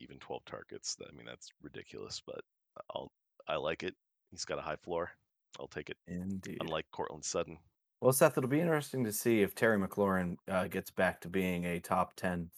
[0.00, 0.96] even 12 targets.
[1.00, 2.40] I mean that's ridiculous, but
[2.94, 3.10] I'll
[3.48, 3.94] I like it.
[4.30, 5.10] He's got a high floor.
[5.58, 5.96] I'll take it.
[6.06, 6.58] indeed.
[6.60, 7.58] Unlike Courtland Sutton.
[8.00, 11.64] Well, Seth, it'll be interesting to see if Terry McLaurin uh, gets back to being
[11.64, 12.48] a top 10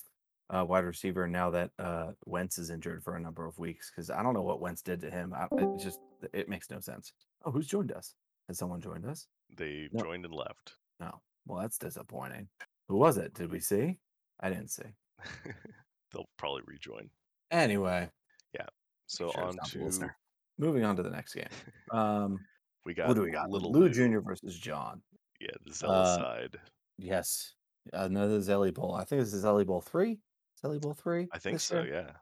[0.50, 3.90] uh, wide receiver now that uh, Wentz is injured for a number of weeks.
[3.90, 5.34] Because I don't know what Wentz did to him.
[5.34, 5.98] I, it just
[6.32, 7.12] it makes no sense.
[7.44, 8.14] Oh, who's joined us?
[8.48, 9.26] Has someone joined us?
[9.56, 10.04] They No.
[10.04, 10.74] joined and left.
[11.00, 11.20] No.
[11.46, 12.48] Well, that's disappointing.
[12.88, 13.34] Who was it?
[13.34, 13.98] Did we see?
[14.38, 14.94] I didn't see.
[16.12, 17.08] They'll probably rejoin.
[17.52, 18.08] Anyway,
[18.54, 18.66] Yeah.
[19.06, 20.10] So sure on to
[20.58, 21.46] moving on to the next game.
[21.92, 22.38] Um,
[22.86, 23.50] we got what do we got?
[23.50, 23.88] Little Lou Lou.
[23.90, 24.20] Jr.
[24.20, 25.02] versus John.
[25.40, 26.56] Yeah, the Zella Uh, side.
[26.98, 27.54] Yes,
[27.92, 28.94] another Zelly Bowl.
[28.94, 30.18] I think this is Zelly Bowl three.
[30.64, 31.28] Zelly Bowl three.
[31.32, 31.82] I think so.
[31.82, 32.06] year?
[32.06, 32.12] Yeah.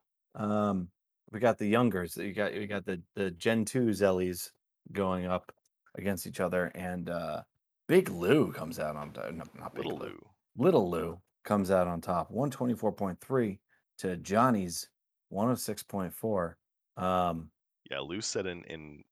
[0.68, 0.88] Um,
[1.30, 2.16] we got the youngers.
[2.16, 4.50] You got you got the the Gen two Zellies
[4.92, 5.52] going up
[5.96, 7.42] against each other, and uh
[7.86, 9.32] Big Lou comes out on top.
[9.32, 10.06] No, not Big Little Lou.
[10.06, 10.20] Lou.
[10.64, 12.30] Little Lou comes out on top.
[12.30, 13.60] One twenty four point three
[13.98, 14.88] to Johnny's
[15.30, 16.58] one hundred six point four.
[16.96, 17.50] Um,
[17.90, 19.02] Yeah, Lou said in in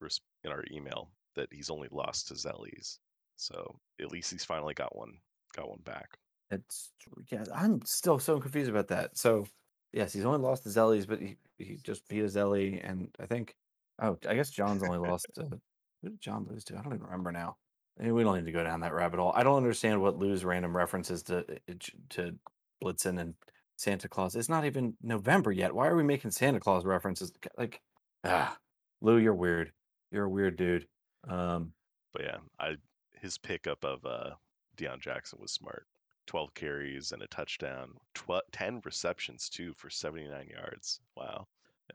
[0.44, 2.98] in our email that he's only lost to Zellies.
[3.37, 5.14] So at least he's finally got one
[5.57, 6.18] got one back.
[6.50, 6.92] it's
[7.31, 7.44] yeah.
[7.54, 9.16] I'm still so confused about that.
[9.16, 9.46] So
[9.92, 13.26] yes, he's only lost to Zellies, but he he just beat a Zelly, and I
[13.26, 13.54] think
[14.02, 15.42] oh, I guess John's only lost to
[16.02, 16.76] who did John lose to?
[16.76, 17.57] I don't even remember now.
[18.00, 19.33] Eh, We don't need to go down that rabbit hole.
[19.35, 21.74] I don't understand what Lou's random references to eh,
[22.11, 22.35] to
[22.83, 23.35] Blitzen and
[23.78, 24.34] Santa Claus.
[24.36, 25.74] It's not even November yet.
[25.74, 27.32] Why are we making Santa Claus references?
[27.56, 27.80] Like,
[28.24, 28.56] ah,
[29.00, 29.72] Lou, you're weird.
[30.10, 30.86] You're a weird dude.
[31.28, 31.72] Um,
[32.12, 32.76] But yeah, I
[33.20, 34.30] his pickup of uh
[34.76, 35.86] Deon Jackson was smart.
[36.26, 41.00] 12 carries and a touchdown, tw- 10 receptions too for 79 yards.
[41.16, 41.46] Wow.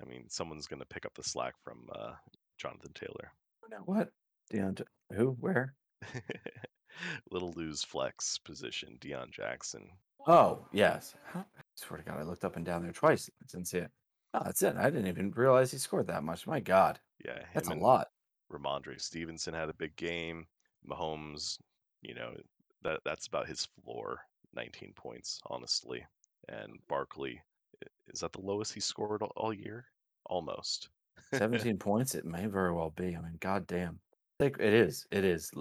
[0.02, 2.14] I mean, someone's going to pick up the slack from uh,
[2.58, 3.32] Jonathan Taylor.
[3.70, 4.10] Now what?
[4.52, 5.38] Deontay, who?
[5.40, 5.76] Where?
[7.32, 9.88] Little Lou's flex position, Deon Jackson.
[10.28, 11.16] Oh, yes.
[11.36, 11.44] I
[11.76, 13.30] swear to God, I looked up and down there twice.
[13.42, 13.92] I didn't see it.
[14.34, 14.76] Oh, that's it.
[14.78, 16.48] I didn't even realize he scored that much.
[16.48, 18.08] My God, Yeah, that's a lot.
[18.52, 20.46] Rhamondre Stevenson had a big game.
[20.90, 21.58] Mahomes,
[22.02, 22.34] you know,
[22.84, 24.20] that that's about his floor,
[24.54, 26.06] 19 points, honestly.
[26.50, 27.42] And Barkley,
[28.08, 29.86] is that the lowest he scored all, all year?
[30.26, 30.90] Almost.
[31.34, 32.16] 17 points.
[32.16, 33.16] It may very well be.
[33.16, 34.00] I mean, God damn.
[34.40, 35.06] Like, it is.
[35.12, 35.52] It is.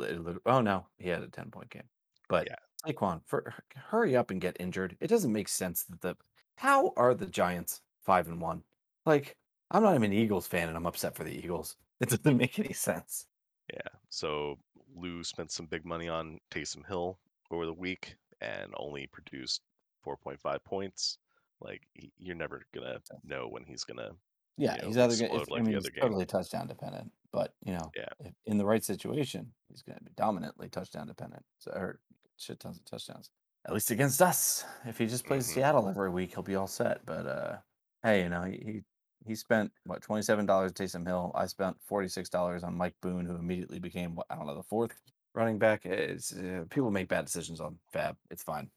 [0.46, 0.86] Oh, no.
[0.98, 1.88] He had a 10 point game.
[2.28, 2.56] But Yeah.
[2.86, 4.96] Saquon, for, hurry up and get injured.
[5.00, 6.16] It doesn't make sense that the.
[6.56, 8.62] How are the Giants 5 and 1?
[9.06, 9.36] Like,
[9.70, 11.76] I'm not even an Eagles fan and I'm upset for the Eagles.
[12.00, 13.26] It doesn't make any sense.
[13.72, 13.78] Yeah.
[14.08, 14.58] So
[14.96, 17.16] Lou spent some big money on Taysom Hill
[17.52, 19.60] over the week and only produced
[20.04, 21.18] 4.5 points.
[21.60, 24.10] Like he, you're never gonna know when he's gonna.
[24.56, 25.42] Yeah, know, he's either gonna.
[25.42, 28.30] If, like I mean, he's totally touchdown dependent, but you know, Yeah.
[28.46, 31.44] in the right situation, he's to be dominantly touchdown dependent.
[31.58, 32.00] So, or
[32.42, 33.30] shit tons of touchdowns.
[33.66, 34.64] At least against us.
[34.84, 35.54] If he just plays Mhm.
[35.54, 37.04] Seattle every week, he'll be all set.
[37.06, 37.56] But uh
[38.02, 38.82] hey, you know, he he,
[39.26, 41.30] he spent what twenty seven dollars Taysom Hill.
[41.34, 44.62] I spent forty six dollars on Mike Boone, who immediately became I don't know the
[44.64, 45.00] fourth
[45.34, 45.86] running back.
[45.86, 48.16] It's uh, people make bad decisions on FAAB.
[48.30, 48.68] It's fine.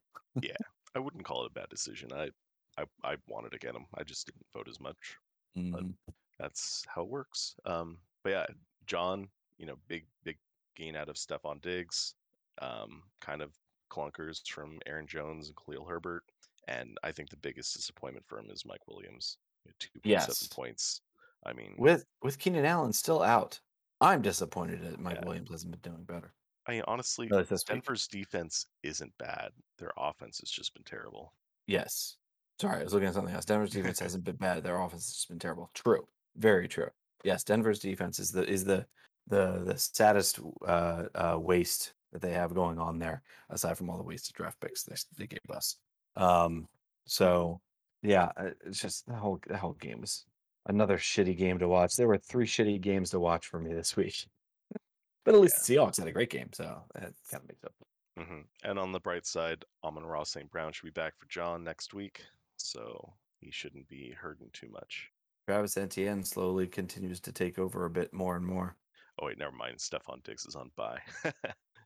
[0.41, 0.51] Yeah,
[0.95, 2.11] I wouldn't call it a bad decision.
[2.13, 2.29] I,
[2.77, 3.85] I, I wanted to get him.
[3.97, 5.17] I just didn't vote as much.
[5.57, 5.93] Mhm.
[6.37, 7.55] That's how it works.
[7.65, 8.45] Um, but yeah,
[8.85, 10.37] John, you know, big big
[10.75, 12.13] gain out of Stefon Diggs.
[12.61, 13.53] Um, kind of
[13.91, 16.23] clunkers from Aaron Jones and Khalil Herbert.
[16.67, 19.37] And I think the biggest disappointment for him is Mike Williams.
[19.79, 21.01] Two point seven points.
[21.45, 23.59] I mean, With with Keenan Allen still out,
[24.01, 25.25] I'm disappointed that Mike Yeah.
[25.25, 26.33] Williams hasn't been doing better.
[26.67, 27.83] I mean, honestly, least this week.
[27.83, 29.51] Denver's defense isn't bad.
[29.77, 31.33] Their offense has just been terrible.
[31.67, 32.17] Yes.
[32.59, 33.45] Sorry, I was looking at something else.
[33.45, 34.63] Denver's defense hasn't been bad.
[34.63, 35.69] Their offense has just been terrible.
[35.73, 36.07] True.
[36.37, 36.89] Very true.
[37.23, 38.85] Yes, Denver's defense is the is the
[39.27, 43.97] the the saddest uh, uh, waste that they have going on there, aside from all
[43.97, 45.75] the wasted draft picks they, they gave us.
[46.15, 46.69] Um,
[47.05, 47.59] so
[48.01, 50.25] yeah, uh, it's just the whole the whole game was
[50.65, 51.95] another shitty game to watch.
[51.95, 54.27] There were three shitty games to watch for me this week,
[55.25, 57.73] but at least the Seahawks had a great game, so that kind of makes up.
[58.17, 60.49] hmm And on the bright side, Amon-Ra St.
[60.49, 62.21] Brown should be back for John next week,
[62.55, 65.11] so he shouldn't be hurting too much.
[65.47, 68.77] Travis Etienne slowly continues to take over a bit more and more.
[69.19, 69.77] Oh wait, never mind.
[69.77, 70.99] Stefon Diggs is on bye.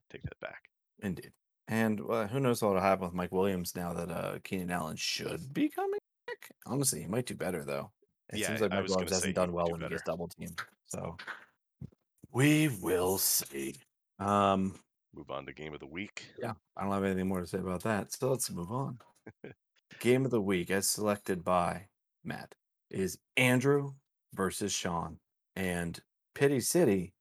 [0.09, 0.63] Take that back.
[1.01, 1.31] Indeed.
[1.67, 5.53] And uh, who knows what'll happen with Mike Williams now that uh, Keenan Allen should
[5.53, 6.49] be coming back.
[6.65, 7.91] Honestly, he might do better though.
[8.33, 10.59] It Yeah, seems like Mike Williams hasn't done well do when he gets double teamed.
[10.87, 11.15] So
[12.31, 13.75] we will see.
[14.19, 14.75] Um,
[15.15, 16.25] Move on to game of the week.
[16.39, 18.11] yeah, I don't have anything more to say about that.
[18.13, 18.99] So let's move on.
[19.99, 21.87] Game of the week, as selected by
[22.23, 22.53] Matt,
[22.91, 23.93] is Andrew
[24.33, 25.17] versus Sean.
[25.55, 25.99] And
[26.35, 27.13] Pity City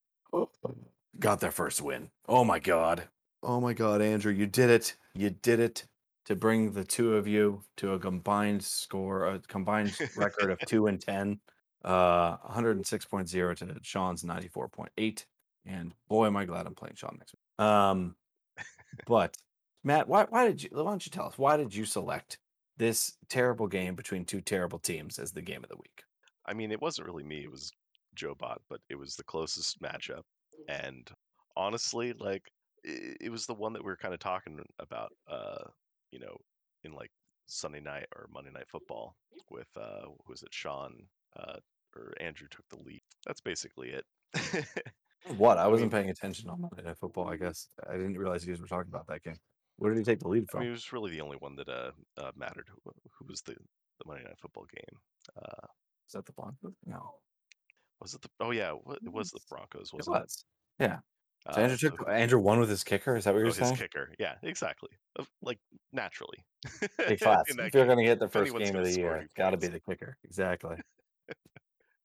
[1.18, 2.10] got their first win.
[2.28, 3.08] Oh my God.
[3.42, 4.96] Oh my God, Andrew, you did it.
[5.14, 5.86] You did it
[6.26, 10.86] to bring the two of you to a combined score, a combined record of two
[10.86, 11.40] and 10,
[11.84, 15.24] uh, 106.0 to Sean's 94.8.
[15.64, 17.66] And boy, am I glad I'm playing Sean next week.
[17.66, 18.16] Um,
[19.06, 19.36] but
[19.84, 22.38] Matt, why, why did you, why don't you tell us, why did you select
[22.76, 26.02] this terrible game between two terrible teams as the game of the week?
[26.44, 27.44] I mean, it wasn't really me.
[27.44, 27.72] It was
[28.14, 30.22] Joe Bot, but it was the closest matchup.
[30.68, 31.08] And
[31.56, 32.42] honestly, like
[32.84, 35.64] it, it was the one that we were kind of talking about, uh,
[36.12, 36.36] you know,
[36.84, 37.10] in like
[37.46, 39.14] Sunday night or Monday night football
[39.50, 40.94] with uh, who was it Sean
[41.38, 41.56] uh,
[41.96, 43.00] or Andrew took the lead.
[43.26, 44.04] That's basically it.
[45.36, 45.58] What?
[45.58, 47.28] I I wasn't mean- paying attention on Monday Night Football.
[47.28, 49.36] I guess I didn't realize you guys were talking about that game.
[49.76, 50.60] Where did he take the lead I from?
[50.60, 52.66] mean, it was really the only one that uh, uh mattered.
[52.84, 54.98] Who, who was the the Monday night football game?
[55.36, 55.66] Uh,
[56.06, 56.74] Is that the Broncos?
[56.86, 57.14] No,
[58.00, 58.28] was it the?
[58.40, 60.20] Oh yeah, wa- it was the Broncos, wasn't it?
[60.20, 60.44] was.
[60.78, 60.98] Yeah.
[61.46, 63.16] So Uh, Andrew so took Andrew won with his kicker.
[63.16, 63.70] Is that what Oh, you're saying?
[63.70, 63.88] his saying?
[63.90, 64.12] kicker.
[64.18, 64.90] Yeah, exactly.
[65.42, 65.58] Like
[65.92, 66.44] naturally.
[66.98, 67.50] Big flats.
[67.50, 69.50] in that If you're going to get the first game of the year, it's got
[69.50, 70.16] to be the kicker.
[70.24, 70.76] Exactly.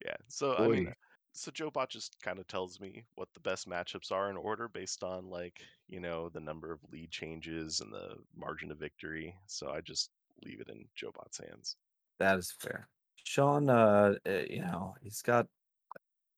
[0.05, 0.15] Yeah.
[0.27, 0.93] So I mean, yeah.
[1.31, 4.67] so Joe Bot just kind of tells me what the best matchups are in order
[4.67, 9.33] based on like you know the number of lead changes and the margin of victory.
[9.47, 10.09] So I just
[10.43, 11.77] leave it in Joe Bot's hands.
[12.19, 12.89] That is fair.
[13.23, 15.47] Sean, uh, uh, you know, he's got,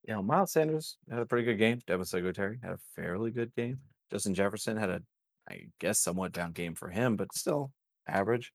[0.08, 1.82] you know, Miles Sanders had a pretty good game.
[1.88, 3.80] Devin Singletary had a fairly good game.
[4.12, 5.02] Justin Jefferson had a,
[5.50, 7.72] I guess, somewhat down game for him, but still
[8.08, 8.54] average.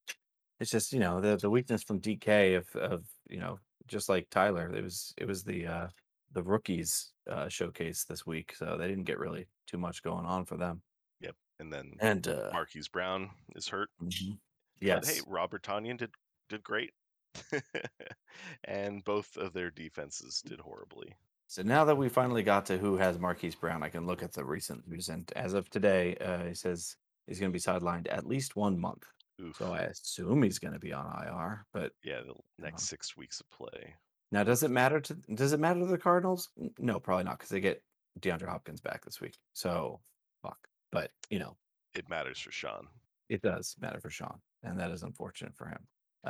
[0.61, 4.29] It's just, you know, the the weakness from DK of of you know, just like
[4.31, 5.89] Tyler, it was it was the uh
[6.33, 10.45] the rookies uh showcase this week, so they didn't get really too much going on
[10.45, 10.83] for them.
[11.21, 13.91] Yep, and then And uh Marquise Brown is hurt.
[14.03, 14.39] mhm.
[14.81, 16.15] But yes, hey, Robert Tonyan did
[16.49, 16.93] did great.
[18.65, 21.17] and both of their defenses did horribly.
[21.51, 24.33] So now that we finally got to who has Marquise Brown, I can look at
[24.33, 25.09] the recent news.
[25.09, 26.95] And as of today, uh, he says
[27.27, 29.03] he's going to be sidelined at least one month.
[29.43, 29.57] Oof.
[29.57, 31.67] So I assume he's going to be on IR.
[31.73, 33.97] But yeah, the next Um, six weeks of play.
[34.31, 36.51] now, does it matter to does it matter to the Cardinals?
[36.79, 37.83] No, probably not, because they get
[38.21, 39.37] DeAndre Hopkins back this week.
[39.53, 40.01] So
[40.43, 40.59] fuck.
[40.93, 41.57] But you know,
[41.95, 42.87] It matters for Sean.
[43.29, 45.85] it does matter for Sean, and that is unfortunate for him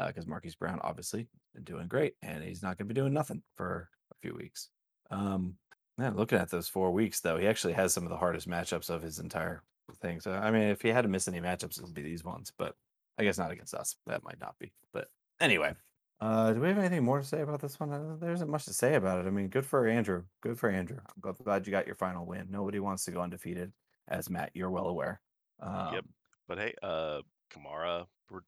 [0.06, 1.28] because Marquise Brown obviously
[1.64, 4.70] doing great, and he's not going to be doing nothing for a few weeks.
[5.10, 5.56] Um,
[5.98, 8.90] man, looking at those four weeks though, he actually has some of the hardest matchups
[8.90, 9.62] of his entire
[10.00, 10.20] thing.
[10.20, 12.52] So I mean, if he had to miss any matchups, it would be these ones,
[12.56, 12.76] but
[13.18, 13.96] I guess not against us.
[14.06, 14.72] That might not be.
[14.92, 15.74] But anyway,
[16.20, 17.92] uh, do we have anything more to say about this one?
[17.92, 19.26] Uh, there isn't much to say about it.
[19.26, 20.24] I mean, good for Andrew.
[20.42, 20.98] Good for Andrew.
[21.24, 22.46] I'm glad you got your final win.
[22.50, 23.72] Nobody wants to go undefeated,
[24.08, 25.20] as Matt, you're well aware.
[25.60, 26.04] Um, yep.
[26.48, 27.20] But hey, uh,
[27.52, 28.06] Kamara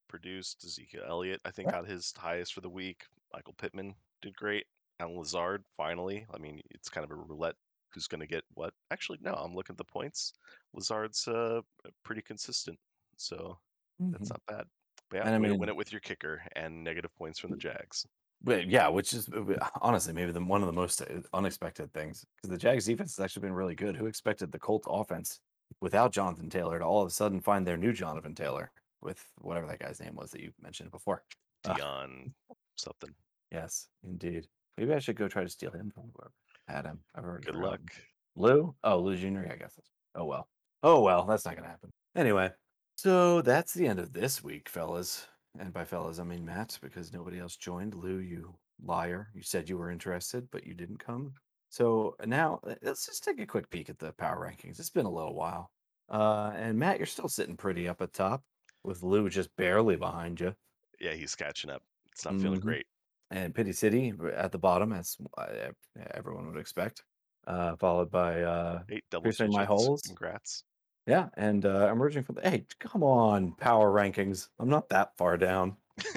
[0.08, 0.64] produced.
[0.64, 1.72] Ezekiel Elliott, I think, Yeah.
[1.72, 3.02] got his highest for the week.
[3.32, 4.66] Michael Pittman did great.
[5.02, 6.26] Allen Lazard, finally.
[6.32, 7.56] I mean, it's kind of a roulette.
[7.92, 8.72] Who's going to get what?
[8.90, 9.34] Actually, no.
[9.34, 10.32] I'm looking at the points.
[10.74, 11.60] Lazard's uh,
[12.04, 12.78] pretty consistent,
[13.16, 13.58] so
[13.98, 14.30] that's mhm.
[14.30, 14.64] not bad.
[15.10, 17.56] But yeah, And I mean- win it with your kicker and negative points from the
[17.56, 18.06] Jags.
[18.44, 22.24] But yeah, which is uh, honestly maybe the one of the most uh, unexpected things
[22.36, 23.96] because the Jags defense has actually been really good.
[23.96, 25.38] Who expected the Colts offense
[25.80, 29.66] without Jonathan Taylor to all of a sudden find their new Jonathan Taylor with whatever
[29.68, 31.22] that guy's name was that you mentioned before?
[31.66, 31.74] Ah.
[31.74, 32.32] Deon
[32.74, 33.14] something.
[33.52, 34.48] Yes, indeed.
[34.78, 36.32] Maybe I should go try to steal him from whoever
[36.68, 37.00] had him.
[37.14, 37.80] I've already Good luck.
[38.36, 38.74] Lou?
[38.84, 39.42] Oh, Lou Jr.
[39.44, 39.74] Yeah, I guess.
[39.74, 40.48] That's, oh well.
[40.82, 41.24] Oh well.
[41.26, 41.90] That's not gonna happen.
[42.16, 42.50] Anyway,
[42.96, 45.26] so that's the end of this week, fellas.
[45.58, 47.94] And by fellas, I mean Matt, because nobody else joined.
[47.94, 49.28] Lou, you liar!
[49.34, 51.34] You said you were interested, but you didn't come.
[51.68, 54.78] So now uh, let's just take a quick peek at the power rankings.
[54.78, 55.70] It's been a little while.
[56.10, 58.42] Uh, and Matt, you're still sitting pretty up at top,
[58.84, 60.54] with Lou just barely behind you,
[61.00, 61.82] Yeah, he's catching up.
[62.12, 62.64] It's not feeling Mhm.
[62.64, 62.86] great.
[63.32, 65.16] And Pity City at the bottom, as
[66.14, 67.02] everyone would expect.
[67.46, 69.84] Uh, followed by uh, Eight double Piercing my digits.
[69.84, 70.02] holes.
[70.02, 70.64] Congrats.
[71.06, 74.48] Yeah, and uh, emerging from the hey, come on, power rankings.
[74.60, 75.76] I'm not that far down.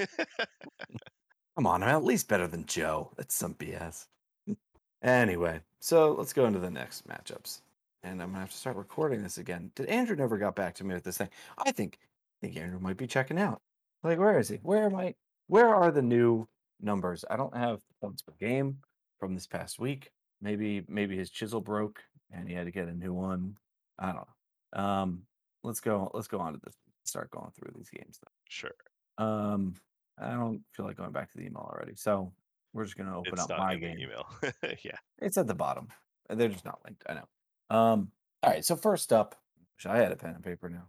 [1.56, 3.10] Come on, I'm at least better than Joe.
[3.16, 4.06] That's some BS.
[5.02, 7.62] anyway, so let's go into the next matchups,
[8.02, 9.70] and I'm gonna have to start recording this again.
[9.74, 11.30] Did Andrew never got back to me with this thing?
[11.58, 13.62] I think, I think Andrew might be checking out.
[14.04, 14.56] Like, where is he?
[14.62, 15.14] Where am I?
[15.48, 16.46] Where are the new
[16.80, 17.24] numbers?
[17.30, 18.78] I don't have points per game
[19.18, 20.10] from this past week.
[20.40, 23.56] Maybe, maybe his chisel broke and he had to get a new one.
[23.98, 24.82] I don't know.
[24.82, 25.22] Um,
[25.62, 26.10] let's go.
[26.12, 26.74] Let's go on to this.
[27.04, 28.18] Start going through these games.
[28.48, 28.72] sure.
[29.18, 29.74] Um,
[30.18, 32.32] I don't feel like going back to the email already, so
[32.72, 33.98] we're just gonna open It's up my game.
[33.98, 34.26] email.
[34.82, 34.96] yeah.
[35.18, 35.88] It's at the bottom.
[36.28, 37.04] They're just not linked.
[37.08, 37.76] I know.
[37.76, 38.10] Um.
[38.42, 38.64] All right.
[38.64, 39.36] So first up,
[39.78, 40.88] wish I had a pen and paper now.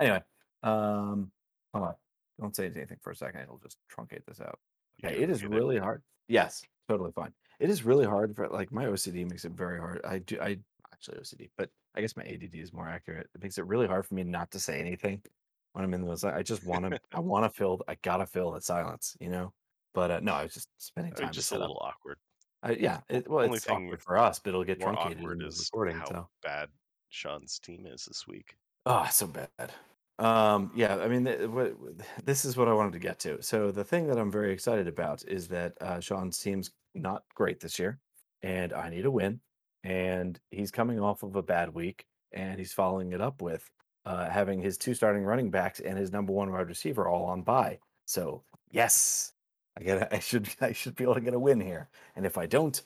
[0.00, 0.22] Anyway.
[0.62, 1.30] Um.
[1.72, 1.94] Hold on.
[2.40, 3.40] Don't say anything for a second.
[3.42, 4.58] It'll just truncate this out.
[5.00, 6.02] Can it is repeat really hard.
[6.28, 7.32] Yes, totally fine.
[7.58, 10.00] It is really hard for like my OCD makes it very hard.
[10.04, 10.58] I do I
[10.92, 13.28] actually OCD, but I guess my ADD is more accurate.
[13.34, 15.22] It makes it really hard for me not to say anything
[15.72, 16.24] when I'm in those.
[16.24, 17.00] I just want to.
[17.12, 17.80] I want to fill.
[17.88, 19.52] I gotta fill the silence, you know.
[19.92, 21.60] But uh, no, I was just spending time just a set up.
[21.62, 22.18] little awkward.
[22.62, 25.18] I, yeah, it, well, only it's thing awkward for us, but it'll get More truncated
[25.18, 25.96] awkward is recording.
[25.96, 26.68] how So, bad
[27.08, 28.54] Sean's team is this week.
[28.86, 29.72] oh, so bad.
[30.20, 31.74] Um, yeah, I mean, th- what,
[32.24, 33.42] this is what I wanted to get to.
[33.42, 37.58] So the thing that I'm very excited about is that uh, Sean's team's not great
[37.58, 37.98] this year,
[38.42, 39.40] and I need a win.
[39.82, 43.68] And he's coming off of a bad week, and he's following it up with
[44.04, 47.40] uh, having his two starting running backs and his number one wide receiver all on
[47.40, 47.78] bye.
[48.04, 49.32] So yes,
[49.78, 50.12] I get.
[50.12, 50.50] I should.
[50.60, 51.88] I should be able to get a win here.
[52.14, 52.80] And if I don't,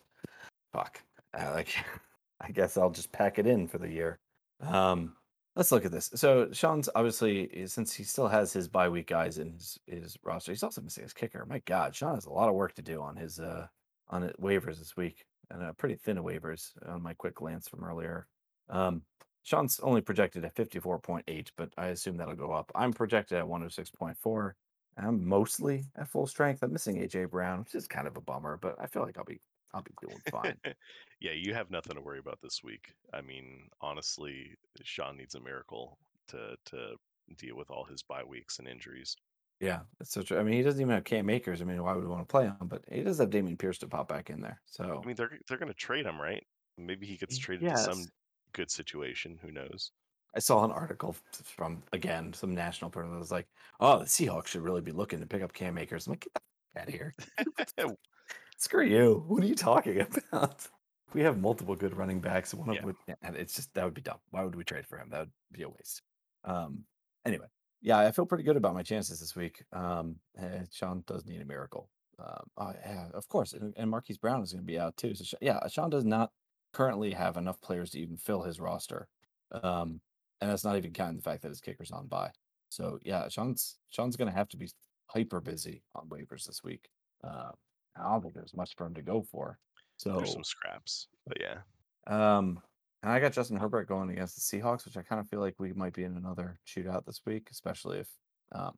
[0.72, 1.00] fuck.
[1.36, 1.74] Uh, like,
[2.40, 4.20] I guess I'll just pack it in for the year.
[4.60, 5.16] Um,
[5.56, 6.10] let's look at this.
[6.14, 10.18] So Sean's obviously eh, since he still has his bye week guys in his, his
[10.22, 11.44] roster, he's also missing his kicker.
[11.46, 13.66] My God, Sean has a lot of work to do on his uh
[14.08, 18.26] on waivers this week, and uh, pretty thin waivers on my quick glance from earlier.
[18.68, 19.02] Um,
[19.42, 22.70] Sean's only projected at fifty four point eight, but I assume that'll go up.
[22.74, 24.56] I'm projected at one hundred six point four.
[24.96, 26.62] I'm mostly at full strength.
[26.62, 29.24] I'm missing AJ Brown, which is kind of a bummer, but I feel like I'll
[29.24, 29.40] be
[29.74, 30.56] I'll be doing fine.
[31.20, 32.94] yeah, you have nothing to worry about this week.
[33.12, 36.96] I mean, honestly, Sean needs a miracle to to
[37.36, 39.16] deal with all his bye weeks and injuries.
[39.60, 40.38] Yeah, that's so true.
[40.38, 41.62] I mean, he doesn't even have Cam Akers.
[41.62, 42.56] I mean, why would we want to play him?
[42.62, 44.60] But he does have Dameon Pierce to pop back in there.
[44.66, 46.44] So I mean, they're they're going to trade him, right?
[46.76, 48.06] Maybe he gets traded to some
[48.52, 49.38] good situation.
[49.42, 49.92] Who knows?
[50.34, 53.46] I saw an article from again some national person that was like,
[53.78, 56.42] "Oh, the Seahawks should really be looking to pick up Cam Akers." I'm like, "Get
[56.74, 57.14] the out of here!
[58.56, 59.24] Screw you!
[59.26, 60.00] What are you talking
[60.32, 60.66] about?"
[61.12, 62.52] We have multiple good running backs.
[62.54, 62.82] One of Yeah.
[62.82, 64.18] which, and it's just that would be dumb.
[64.30, 65.10] Why would we trade for him?
[65.10, 66.02] That would be a waste.
[66.44, 66.84] Um.
[67.24, 67.46] Anyway,
[67.80, 69.64] yeah, I feel pretty good about my chances this week.
[69.72, 71.88] Um, eh, Sean does need a miracle.
[72.18, 75.14] Um, oh, yeah, of course, and, and Marquise Brown is going to be out too.
[75.14, 76.32] So yeah, Sean does not
[76.72, 79.08] currently have enough players to even fill his roster.
[79.52, 80.00] Um,
[80.40, 82.30] and that's not even counting the fact that his kicker's on by.
[82.68, 84.68] So yeah, Sean's Sean's gonna have to be
[85.06, 86.88] hyper busy on waivers this week.
[87.22, 87.52] Uh,
[87.96, 89.58] I don't think there's much for him to go for.
[89.96, 91.58] So There's some scraps, but yeah,
[92.06, 92.60] um,
[93.02, 95.54] and I got Justin Herbert going against the Seahawks, which I kind of feel like
[95.58, 98.08] we might be in another shootout this week, especially if
[98.52, 98.72] um,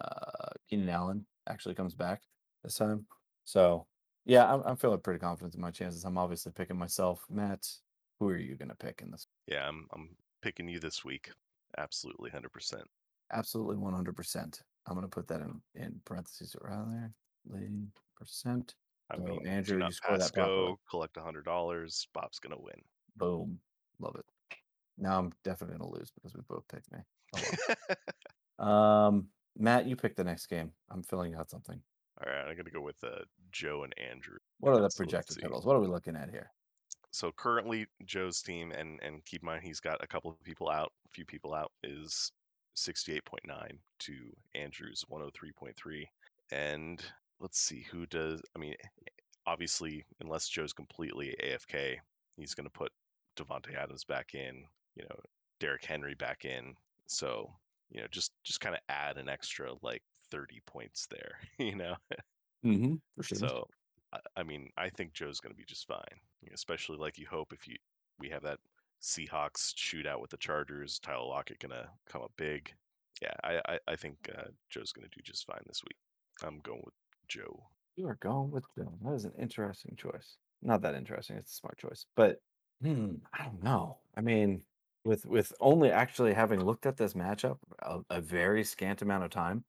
[0.00, 2.22] uh, Keenan Allen actually comes back
[2.62, 3.06] this time.
[3.44, 3.86] So
[4.24, 6.04] yeah, I'm, I'm feeling pretty confident in my chances.
[6.04, 7.24] I'm obviously picking myself.
[7.28, 7.68] Matt,
[8.18, 9.26] who are you gonna pick in this?
[9.46, 10.10] yeah, I'm I'm
[10.42, 11.30] picking you this week.
[11.76, 12.84] Absolutely, hundred percent.
[13.32, 14.60] Absolutely 100%.
[14.86, 17.12] I'm gonna put that in in parentheses around there.
[18.16, 18.74] Percent.
[19.10, 22.06] I So, mean, Andrew, you score that go, collect a hundred dollars.
[22.14, 22.80] Bob's gonna win.
[23.16, 23.60] Boom.
[23.98, 24.56] Love it.
[24.98, 27.00] Now I'm definitely gonna lose because we both picked me.
[28.58, 30.72] Oh, um, Matt, you pick the next game.
[30.90, 31.80] I'm filling out something.
[32.24, 34.38] All right, I'm gonna go with uh, Joe and Andrew.
[34.60, 35.66] What are the projected totals?
[35.66, 36.50] What are we looking at here?
[37.10, 40.68] So currently, Joe's team, and and keep in mind he's got a couple of people
[40.70, 42.32] out, a few people out, is
[42.76, 46.06] 68.9 to Andrew's 103.3.
[46.52, 47.02] And
[47.42, 48.40] let's see who does.
[48.56, 48.74] I mean,
[49.46, 51.96] obviously, unless Joe's completely AFK,
[52.36, 52.92] he's going to put
[53.36, 54.64] Davante Adams back in.
[54.96, 55.16] You know,
[55.60, 56.74] Derrick Henry back in.
[57.06, 57.52] So
[57.90, 61.38] you know, just just kind of add an extra like 30 points there.
[61.58, 61.96] You know,
[62.64, 62.94] Mm-hmm.
[63.16, 63.38] For sure.
[63.38, 63.68] so
[64.12, 66.20] I, I mean, I think Joe's going to be just fine.
[66.42, 67.76] you know, Especially like you hope if you
[68.18, 68.58] we have that
[69.02, 72.72] Seahawks shootout with the Chargers, Tyler Lockett going to come up big.
[73.20, 75.96] Yeah, I I, I think uh, Joe's going to do just fine this week.
[76.44, 76.94] I'm going with
[77.32, 77.68] Joe.
[77.96, 78.92] You are going with Joe.
[79.02, 80.36] That is an interesting choice.
[80.62, 81.36] Not that interesting.
[81.36, 82.40] It's a smart choice, but
[82.82, 83.98] hmm, I don't know.
[84.16, 84.62] I mean,
[85.04, 89.30] with with only actually having looked at this matchup a, a very scant amount of
[89.30, 89.64] time,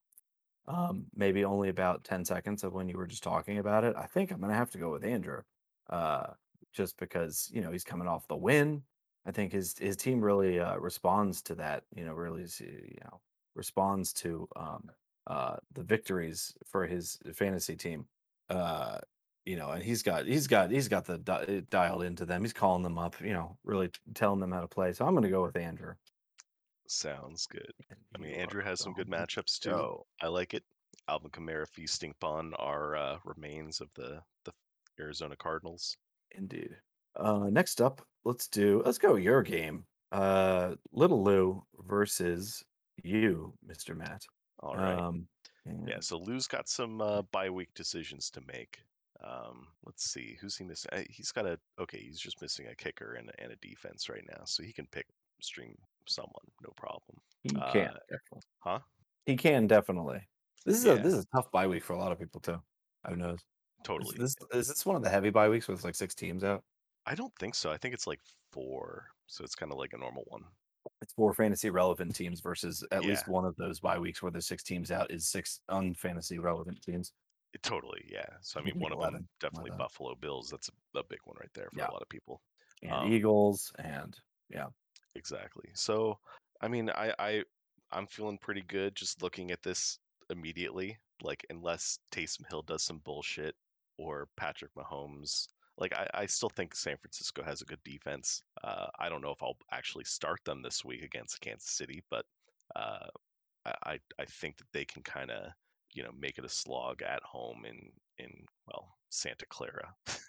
[0.68, 4.08] um, maybe only about ten seconds of when you were just talking about it, I
[4.08, 5.42] think I'm gonna have to go with Andrew,
[5.90, 6.28] uh,
[6.74, 8.84] just because you know he's coming off the win.
[9.26, 11.84] I think his his team really uh, responds to that.
[11.96, 13.22] You know, really you know
[13.56, 14.90] responds to um,
[15.28, 18.06] uh, the victories for his fantasy team
[18.50, 18.98] uh
[19.46, 22.54] you know and he's got he's got he's got the di- dialed into them he's
[22.54, 25.24] calling them up you know really t- telling them how to play so i'm going
[25.24, 25.94] to go with andrew
[26.86, 27.72] Sounds good.
[28.14, 30.04] I mean, Andrew has some good matchups too.
[30.22, 30.64] I like it.
[31.08, 34.52] Alvin Kamara feasting upon our uh, remains of the the
[35.00, 35.98] Arizona Cardinals.
[36.32, 36.76] indeed
[37.16, 42.64] uh next up let's do let's go your game uh little lou versus
[43.04, 44.24] you mr matt
[44.64, 45.06] All right.
[45.06, 45.28] um
[45.86, 48.82] Yeah, so Lou's got some uh, bye week decisions to make.
[49.22, 50.92] Um, let's see, who's he missing?
[50.94, 52.00] Uh, He's got a okay.
[52.00, 54.88] He's just missing a kicker and, a- and a defense right now, so he can
[54.88, 55.08] pick
[55.42, 55.76] stream
[56.08, 57.20] someone, no problem.
[57.44, 58.80] he can Uh, definitely huh?
[59.26, 60.28] he can definitely
[60.66, 62.62] this is a this is a tough bye week for a lot of people too
[63.06, 63.46] i've noticed
[64.00, 64.18] Is Totally.
[64.18, 66.64] this is this one of the heavy bye weeks with like six teams out
[67.06, 67.72] I don't think so.
[67.72, 68.20] I think it's like
[68.52, 70.46] four, so it's kind of like a normal one.
[71.04, 73.10] It's four fantasy relevant teams versus at Yeah.
[73.10, 76.82] least one of those bye weeks where there's six teams out is six unfantasy relevant
[76.82, 77.12] teams.
[77.54, 78.26] It- totally, yeah.
[78.42, 79.78] So I mean, one of them definitely that.
[79.78, 80.50] Buffalo Bills.
[80.50, 81.90] That's a, a big one right there for Yeah.
[81.90, 82.42] a lot of people.
[82.82, 84.18] And Um, Eagles and
[84.50, 84.68] yeah.
[85.16, 85.70] Exactly.
[85.76, 86.18] So,
[86.62, 87.44] I mean, I, I,
[87.92, 90.00] I'm feeling pretty good just looking at this
[90.32, 90.98] immediately.
[91.22, 93.56] Like, unless Taysom Hill does some bullshit
[94.00, 95.48] or Patrick Mahomes,
[95.78, 98.44] like I, I still think San Francisco has a good defense.
[98.64, 102.26] Uh, I don't know if I'll actually start them this week against Kansas City, but
[102.76, 103.08] uh,
[103.66, 105.52] I, I, think that they can kind of,
[105.94, 107.90] you know, make it a slog at home in,
[108.24, 108.32] in
[108.68, 109.94] well, Santa Clara.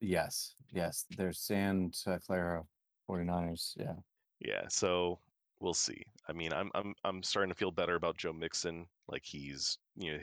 [0.00, 0.54] Yes.
[0.72, 1.04] Yes.
[1.16, 2.64] There's Santa Clara
[3.08, 3.72] 49ers.
[3.76, 3.94] Yeah.
[4.40, 5.18] Yeah, so
[5.60, 6.02] we'll see.
[6.28, 8.86] I mean, I'm I'm I'm starting to feel better about Joe Mixon.
[9.08, 10.18] Like he's, you know,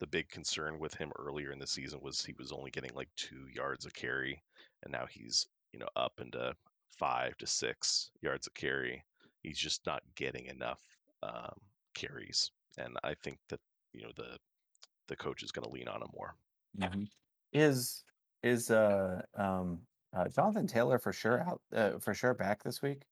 [0.00, 3.14] the big concern with him earlier in the season was he was only getting like
[3.16, 4.42] two yards of carry,
[4.82, 6.56] and now he's, you know, up into
[6.98, 9.04] five to six yards of carry.
[9.42, 10.82] He's just not getting enough
[11.22, 11.60] um,
[11.94, 13.60] carries, and I think that
[13.92, 14.38] you know the
[15.08, 16.36] the coach is going to lean on him more.
[16.78, 17.08] Mhm.
[17.52, 18.04] Is
[18.42, 23.06] is uh um uh, Jonathan Taylor for sure out uh, for sure back this week?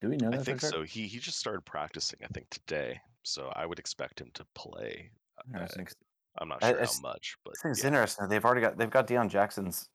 [0.00, 0.60] Do we know that I think sure?
[0.60, 0.82] so.
[0.82, 5.12] He he just started practicing, I think today, so I would expect him to play.
[5.38, 5.86] Uh, Interesting.
[5.86, 5.96] 'cause
[6.38, 7.88] I'm not sure I how much, but I it's yeah.
[7.88, 8.28] interesting.
[8.28, 9.88] They've already got they've got Deon Jackson's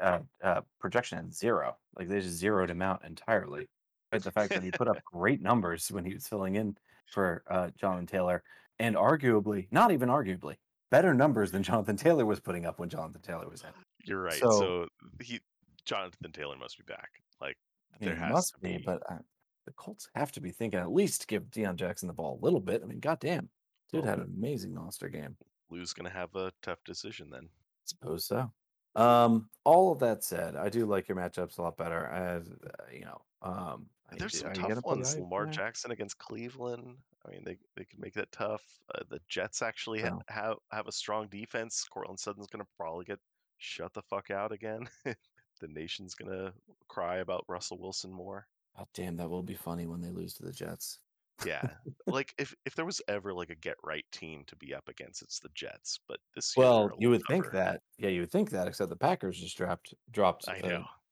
[0.00, 1.76] uh, uh, projection at zero.
[1.98, 3.68] Like they just zeroed him out entirely.
[4.10, 6.76] But the fact that he put up great numbers when he was filling in
[7.06, 8.42] for uh, Jonathan Taylor,
[8.78, 10.56] and arguably, not even arguably,
[10.90, 13.68] better numbers than Jonathan Taylor was putting up when Jonathan Taylor was in.
[14.04, 14.34] You're right.
[14.34, 14.88] So- So,
[15.22, 15.40] he
[15.84, 17.08] Jonathan Taylor must be back.
[17.40, 17.56] Like
[18.00, 18.82] there must to be, be.
[18.84, 19.18] but uh,
[19.66, 22.60] the Colts have to be thinking at least give Deon Jackson the ball a little
[22.60, 22.82] bit.
[22.82, 23.48] I mean, goddamn,
[23.90, 25.36] dude had an amazing monster game.
[25.72, 27.48] Lou's gonna have a tough decision then.
[27.84, 28.50] suppose so.
[28.94, 32.06] Um, all of that said, I do like your matchups a lot better.
[32.06, 35.16] As uh, you know, um, There's some tough ones.
[35.16, 35.52] Lamar there?
[35.52, 36.96] Jackson against Cleveland.
[37.26, 38.62] I mean, they they can make that tough.
[38.94, 41.84] Uh, the Jets actually ha- have have a strong defense.
[41.90, 43.18] Courtland Sutton's gonna probably get
[43.58, 44.88] shut the fuck out again.
[45.04, 46.52] the nation's gonna
[46.88, 48.46] cry about Russell Wilson more.
[48.76, 50.98] God damn, that will be funny when they lose to the Jets.
[51.44, 51.76] Yeah,
[52.06, 55.22] like if if there was ever like a get right team to be up against,
[55.22, 55.98] it's the Jets.
[56.08, 57.82] But this year, Well, you would think that.
[57.98, 60.52] Yeah, you would think that, except the Packers just dropped dropped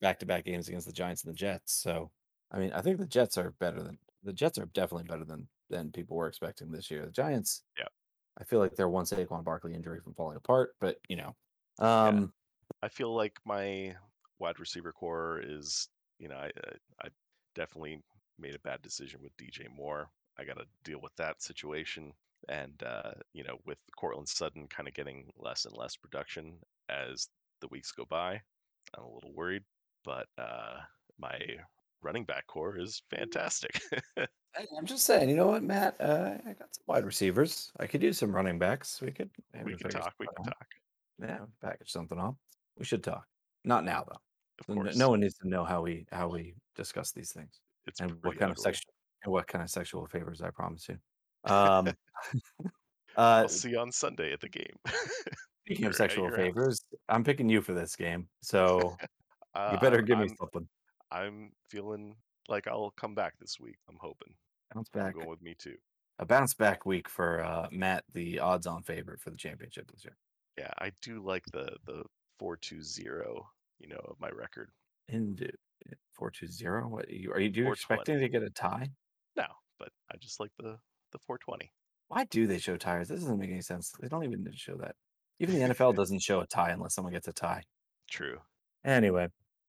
[0.00, 1.72] back to back games against the Giants and the Jets.
[1.72, 2.12] So,
[2.50, 5.48] I mean, I think the Jets are better than the Jets are definitely better than
[5.70, 7.06] than people were expecting this year.
[7.06, 7.88] The Giants, Yeah.
[8.38, 11.36] I feel like they're one Saquon Barkley injury from falling apart, but you know,
[11.80, 12.34] um,
[12.82, 13.96] I feel like my
[14.38, 16.52] wide receiver corps is, you know, I-
[17.02, 17.10] I
[17.54, 18.02] definitely
[18.38, 20.10] made a bad decision with DJ Moore.
[20.40, 22.12] I got to deal with that situation,
[22.48, 26.54] and uh, you know, with Courtland Sutton kind of getting less and less production
[26.88, 27.28] as
[27.60, 28.40] the weeks go by,
[28.96, 29.62] I'm a little worried.
[30.04, 30.78] But uh,
[31.18, 31.38] my
[32.02, 33.80] running back corps is fantastic.
[34.56, 35.94] Hey, I'm just saying, you know what, Matt?
[36.00, 37.70] Uh, I got some wide receivers.
[37.78, 39.00] I could use some running backs.
[39.00, 39.30] We could
[39.64, 40.12] we can talk.
[40.18, 40.44] We can out.
[40.46, 40.66] talk.
[41.22, 42.34] Yeah, package something up.
[42.76, 43.26] We should talk.
[43.64, 44.18] Not now though.
[44.58, 48.00] Of course, No one needs to know how we how we discuss these things it's
[48.00, 48.74] and what kind of ugly.
[49.24, 50.98] And what kind of sexual favors I promise you.
[51.50, 51.88] Um,
[53.16, 54.76] uh, I'll see you on Sunday at the game.
[55.66, 56.36] speaking of sexual house.
[56.36, 58.96] favors, I'm picking you for this game, so
[59.52, 60.68] Uh, you better I'm- give me I'm- something.
[61.10, 62.14] I'm feeling
[62.48, 63.78] like I'll come back this week.
[63.88, 64.32] I'm hoping.
[64.72, 65.74] Bounce back, going with me too.
[66.20, 70.16] a bounce back week for uh, Matt, the odds-on favorite for the championship this year.
[70.56, 72.04] Yeah, I do like the the
[72.38, 73.44] four two zero.
[73.80, 74.70] You know, of my record.
[75.08, 75.56] Indeed,
[76.12, 76.86] four two zero.
[76.86, 77.72] What are you are you do you 420.
[77.72, 78.88] expecting to get a tie?
[79.36, 79.44] No,
[79.78, 80.78] but I just like the
[81.12, 81.72] the four twenty.
[82.08, 83.08] Why do they show tires?
[83.08, 83.92] This doesn't make any sense.
[84.00, 84.96] They don't even show that.
[85.38, 87.62] Even the NFL doesn't show a tie unless someone gets a tie.
[88.10, 88.38] True.
[88.84, 89.28] Anyway,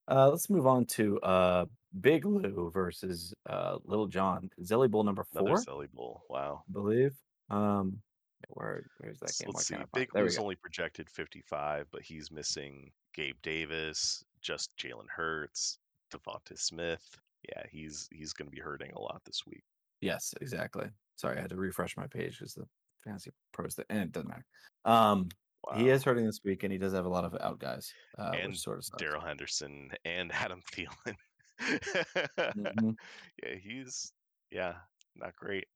[0.10, 1.66] uh, let's move on to uh,
[2.00, 4.50] Big Lou versus uh, Little John.
[4.62, 6.24] Zelly Bowl number Another four, Zelly Bowl.
[6.30, 6.64] Wow.
[6.68, 7.14] I believe.
[7.50, 8.02] Um,
[8.50, 9.52] where where's that game?
[9.54, 9.76] Let's see.
[9.76, 10.10] can't I find it?
[10.14, 15.78] Big Lou's only projected fifty five, but he's missing Gabe Davis, just Jalen Hurts,
[16.12, 17.20] DeVonta Smith.
[17.50, 19.64] Yeah, he's he's going to be hurting a lot this week.
[20.02, 20.88] Yes, exactly.
[21.16, 22.66] Sorry, I had to refresh my page because the
[23.04, 24.46] fantasy pros that and it doesn't matter.
[24.86, 25.30] Um,
[25.64, 25.78] Wow.
[25.78, 28.32] he is hurting this week, and he does have a lot of out guys, uh,
[28.36, 28.98] And sort of.
[28.98, 31.16] Darrell Henderson and Adam Thielen.
[31.60, 32.96] Mhm.
[33.44, 34.12] Yeah, he's
[34.50, 34.74] yeah,
[35.16, 35.68] not great.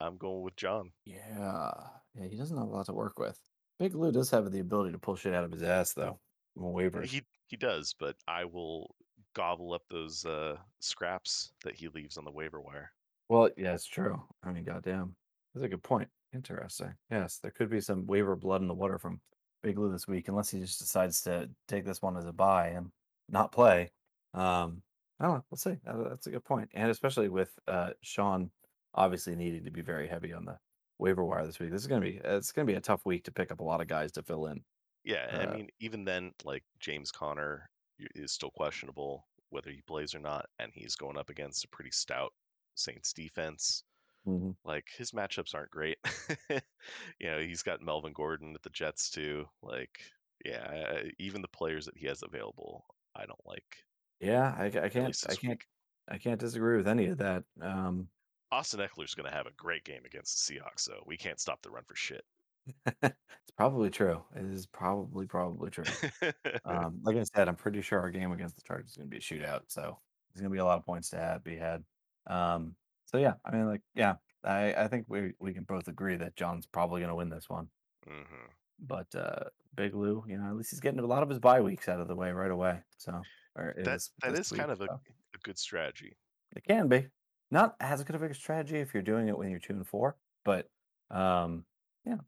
[0.00, 0.90] I'm going with John.
[1.04, 1.70] Yeah,
[2.14, 3.38] yeah, he doesn't have a lot to work with.
[3.78, 6.18] Big Lou does have the ability to pull shit out of his ass, though.
[6.58, 7.06] waivers.
[7.06, 8.94] He he does, but I will
[9.34, 12.92] gobble up those uh, scraps that he leaves on the waiver wire.
[13.28, 14.20] Well, yeah, it's true.
[14.42, 15.14] I mean, goddamn,
[15.54, 16.08] that's a good point.
[16.34, 16.94] Interesting.
[17.10, 19.20] Yes, there could be some waiver blood in the water from
[19.62, 22.68] Big Lou this week, unless he just decides to take this one as a buy
[22.68, 22.90] and
[23.28, 23.90] not play.
[24.34, 24.82] Um,
[25.18, 25.44] I don't know.
[25.50, 25.76] We'll see.
[25.84, 26.70] That's a good point.
[26.72, 28.50] and especially with uh, Sean
[28.94, 30.58] obviously needing to be very heavy on the
[30.98, 31.70] waiver wire this week.
[31.70, 33.80] This is gonna be it's gonna be a tough week to pick up a lot
[33.80, 34.62] of guys to fill in.
[35.04, 37.79] Yeah, Uh, I mean, even then, like James Conner y-
[38.14, 41.90] is still questionable whether he plays or not, and he's going up against a pretty
[41.90, 42.32] stout
[42.74, 43.84] Saints defense.
[44.26, 44.54] Mhm.
[44.64, 45.98] Like his matchups aren't great.
[46.50, 49.46] you know, he's got Melvin Gordon at the Jets too.
[49.62, 50.00] Like,
[50.44, 52.84] yeah, even the players that he has available,
[53.14, 53.84] I don't like.
[54.20, 55.66] Yeah, I, I can't I can't week.
[56.08, 57.44] I can't disagree with any of that.
[57.60, 58.08] Um,
[58.52, 61.62] Austin Ekeler's going to have a great game against the Seahawks, so we can't stop
[61.62, 62.24] the run for shit.
[63.02, 64.22] it's probably true.
[64.36, 65.84] It is probably probably true.
[66.64, 69.10] Um, like I said, I'm pretty sure our game against the Chargers is going to
[69.10, 69.62] be a shootout.
[69.68, 69.98] So
[70.32, 71.82] there's going to be a lot of points to have, be had.
[72.26, 76.16] Um, so yeah, I mean, like, yeah, I, I think we we can both agree
[76.16, 77.68] that John's probably going to win this one.
[78.06, 78.22] hmm
[78.78, 79.44] But uh,
[79.74, 82.00] Big Lou, you know, at least he's getting a lot of his bye weeks out
[82.00, 82.80] of the way right away.
[82.98, 83.20] So
[83.56, 85.00] or That this- that this is kind week, of a, so
[85.34, 86.16] a good strategy.
[86.54, 87.08] it can be
[87.50, 90.16] not as good of a strategy if you're doing it when you're two and four,
[90.44, 90.68] but
[91.10, 91.64] um,
[92.04, 92.18] yeah,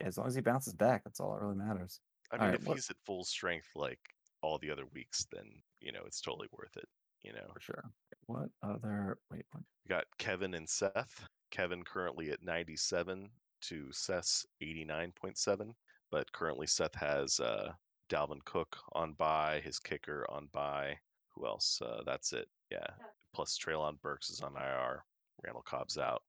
[0.00, 2.00] as long as he bounces back, that's all that really matters.
[2.30, 4.00] I All mean, right, if what- he's at full strength like
[4.42, 5.44] all the other weeks, then
[5.80, 6.88] you know it's totally worth it.
[7.22, 7.84] You know, For sure.
[8.26, 9.18] What other?
[9.30, 9.62] Wait, what?
[9.84, 11.24] we got Kevin and Seth.
[11.52, 13.30] Kevin currently at 97
[13.62, 15.72] to Seth's 89.7,
[16.10, 17.72] but currently Seth has uh,
[18.10, 20.98] Dalvin Cook on by, his kicker on by.
[21.34, 21.80] Who else?
[21.80, 22.48] Uh, that's it.
[22.70, 22.86] Yeah.
[23.34, 25.04] Plus Treylon Burks is on IR.
[25.44, 26.22] Randall Cobb's out.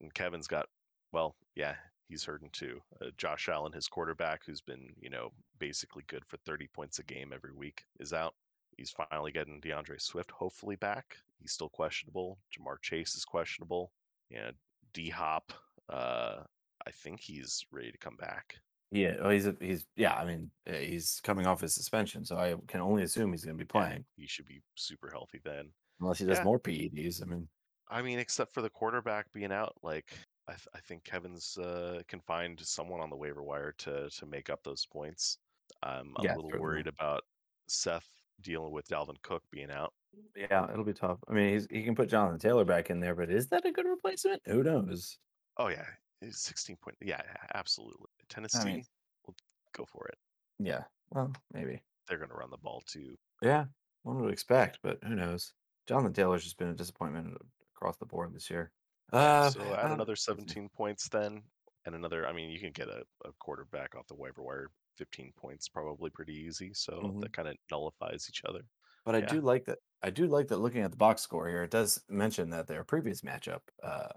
[0.00, 0.66] And Kevin's got,
[1.12, 1.74] well, yeah,
[2.08, 2.80] he's hurting too.
[3.00, 7.04] Uh, Josh Allen, his quarterback, who's been, you know, basically good for 30 points a
[7.04, 8.34] game every week, is out.
[8.76, 11.16] He's finally getting D'Andre Swift hopefully back.
[11.40, 12.38] He's still questionable.
[12.56, 13.92] Ja'Marr Chase is questionable.
[14.30, 14.50] Yeah,
[14.94, 15.52] D Hop.
[15.88, 16.42] Uh,
[16.86, 18.56] I think he's ready to come back.
[18.90, 20.14] Yeah, well, he's a, he's yeah.
[20.14, 23.56] I mean, uh, he's coming off his suspension, so I can only assume he's going
[23.56, 25.70] to be Yeah, playing he should be super healthy then.
[26.00, 26.44] unless he does Yeah.
[26.44, 27.22] more PEDs.
[27.22, 27.48] I mean,
[27.90, 30.12] I mean, except for the quarterback being out, like
[30.48, 34.26] I, th- I think Kevin's uh, can find someone on the waiver wire to to
[34.26, 35.38] make up those points.
[35.82, 36.60] I'm, I'm Yeah, a little certainly.
[36.60, 37.22] worried about
[37.68, 38.08] Seth
[38.40, 39.92] dealing with Dalvin Cook being out.
[40.36, 41.18] Yeah, it'll be tough.
[41.28, 43.72] I mean, he's, he can put Jonathan Taylor back in there, but is that a
[43.72, 44.42] good replacement?
[44.46, 45.18] Who knows?
[45.58, 45.86] Oh yeah,
[46.20, 46.96] he's 16 point.
[47.00, 47.22] Yeah,
[47.54, 48.08] absolutely.
[48.28, 48.84] Tennessee,
[49.26, 49.34] will
[49.72, 50.18] go for it.
[50.58, 50.84] Yeah.
[51.10, 51.82] Well, maybe.
[52.08, 53.16] They're going to run the ball too.
[53.42, 53.66] Yeah,
[54.02, 55.54] one would expect, but who knows?
[55.86, 57.36] Jonathan Taylor's just been a disappointment
[57.74, 58.70] across the board this year.
[59.12, 61.42] Uh, so add don't- another 17 points then,
[61.86, 62.26] and another.
[62.26, 66.10] I mean, you can get a, a quarterback off the waiver wire, 15 points, probably
[66.10, 66.72] pretty easy.
[66.74, 67.20] So Mhm.
[67.20, 68.62] that kind of nullifies each other.
[69.04, 69.78] But I do like that.
[70.02, 70.58] I do like that.
[70.58, 74.08] Looking at the box score here, it does mention that their previous matchup, uh,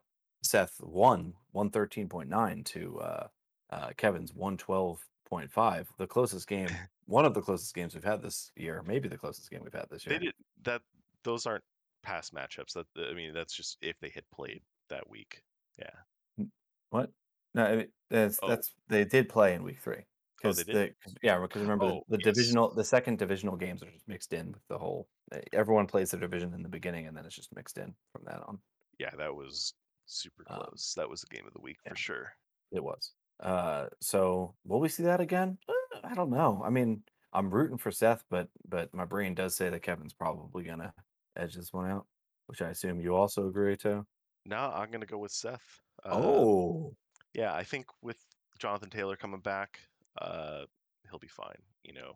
[0.44, 3.28] Seth won one thirteen point nine to uh,
[3.72, 5.92] uh, Kevin's one twelve point five.
[5.98, 6.68] The closest game,
[7.06, 9.90] one of the closest games we've had this year, maybe the closest game we've had
[9.90, 10.20] this year.
[10.20, 10.36] They did
[10.66, 10.84] that.
[11.24, 11.64] Those aren't
[12.04, 12.74] past matchups.
[12.74, 15.42] That I mean, that's just if they had played that week.
[15.78, 16.46] Yeah.
[16.90, 17.12] What?
[17.54, 18.48] No, I mean, that's Oh.
[18.48, 20.04] that's they did play in week three.
[20.44, 20.96] Oh, they did?
[21.06, 22.36] the- yeah, because remember Oh, the, the yes.
[22.36, 25.08] divisional, the second divisional games are just mixed in with the whole.
[25.32, 28.24] eh, Everyone plays their division in the beginning, and then it's just mixed in from
[28.26, 28.60] that on.
[29.00, 29.74] Yeah, that was
[30.06, 30.94] super Um, close.
[30.98, 31.92] that was the game of the week yeah.
[31.92, 32.34] for sure.
[32.72, 33.14] It was.
[33.40, 35.58] Uh, so will we see that again?
[35.68, 36.62] Uh, I don't know.
[36.64, 40.64] I mean, I'm rooting for Seth, but but my brain does say that Kevin's probably
[40.64, 40.94] gonna
[41.36, 42.06] edge this one out,
[42.46, 44.06] which I assume you also agree to.
[44.46, 45.82] No, I'm gonna go with Seth.
[46.04, 46.96] Uh, oh,
[47.34, 48.18] yeah, I think with
[48.60, 49.80] Jonathan Taylor coming back,
[50.22, 50.66] uh,
[51.10, 51.58] he'll be fine.
[51.84, 52.14] You know,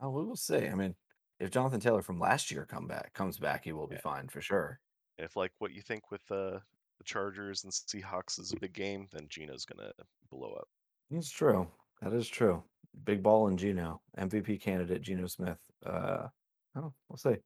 [0.00, 0.66] oh, we will see.
[0.68, 0.94] I mean,
[1.40, 4.00] if Jonathan Taylor from last year come back comes back, he will be Yeah.
[4.02, 4.80] fine for sure.
[5.18, 6.58] if like what you think with uh,
[6.98, 9.92] the Chargers and Seahawks is a big game, then Geno's gonna
[10.30, 10.68] blow up.
[11.10, 11.70] It's true.
[12.00, 12.62] That is true.
[13.04, 15.58] Big ball and Geno, MVP candidate Geno Smith.
[15.84, 16.28] Uh,
[16.76, 17.36] oh, we'll see.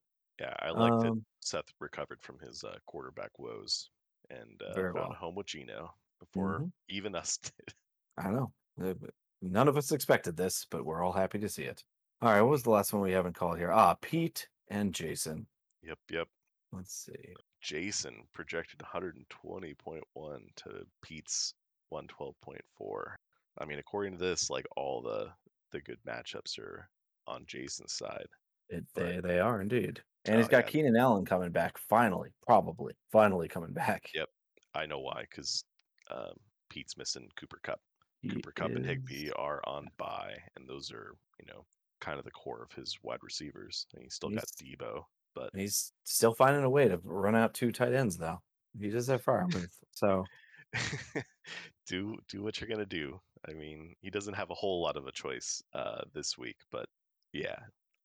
[0.40, 3.90] Yeah, I like that Um, Seth recovered from his uh, quarterback woes
[4.30, 5.12] and uh, Very found well.
[5.12, 6.72] a home with Geno before Mhm.
[6.88, 7.74] even us did.
[8.18, 8.52] I know.
[8.82, 8.94] Uh,
[9.42, 11.84] None of us expected this, but we're all happy to see it.
[12.22, 13.70] All right, what was the last one we haven't called here?
[13.70, 15.46] Ah, Pete and Jason.
[15.82, 16.28] Yep, yep.
[16.72, 17.34] Let's see.
[17.60, 21.54] Jason projected 120.1 to Pete's
[21.92, 23.14] 112.4.
[23.58, 25.30] I mean, according to this, like all the
[25.72, 26.88] the good matchups are
[27.26, 28.26] on Jason's side.
[28.68, 30.70] It, they they are indeed, and he's Oh, got yeah.
[30.70, 34.08] Keenan Allen coming back finally, probably finally coming back.
[34.14, 34.28] Yep.
[34.74, 35.64] I know why, because
[36.10, 36.32] um,
[36.68, 37.80] Pete's missing Cooper Kupp.
[38.22, 41.64] He Cooper Kupp and Higbee are on bye, and those are you know
[42.00, 43.86] kind of the core of his wide receivers.
[43.94, 45.04] And he's still got Deebo,
[45.34, 48.40] but and He's still finding a way to run out two tight ends though.
[48.78, 49.46] He does have far
[49.92, 50.24] so
[51.86, 53.20] do do what you're gonna do.
[53.48, 56.86] I mean, he doesn't have a whole lot of a choice uh, this week, but
[57.32, 57.56] yeah,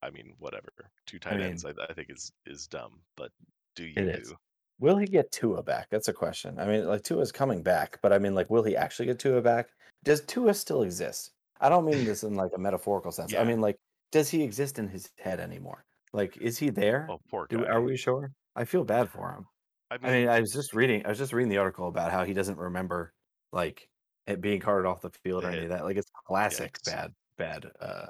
[0.03, 0.69] I mean, whatever.
[1.05, 3.31] Two tight mean- ends, I, I think is is dumb, but
[3.75, 4.33] do you It is.
[4.79, 5.87] will he get Tua back?
[5.89, 6.59] That's a question.
[6.59, 9.41] I mean, like Tua's coming back, but I mean, like, will he actually get Tua
[9.41, 9.67] back?
[10.03, 11.31] Does Tua still exist?
[11.59, 13.33] I don't mean this in like a metaphorical sense.
[13.35, 13.77] I mean, like,
[14.11, 15.83] does he exist in his head anymore?
[16.13, 17.07] Like, is he there?
[17.09, 17.57] Oh, poor guy.
[17.57, 18.31] Do, are we sure?
[18.55, 19.45] I feel bad for him.
[19.91, 21.05] I I mean, mean, I was just reading.
[21.05, 23.13] I was just reading the article about how he doesn't remember
[23.53, 23.87] like
[24.27, 25.83] it being carted off the field or any of that.
[25.85, 26.91] Like, it's classic Yikes.
[26.91, 28.07] bad, bad uh,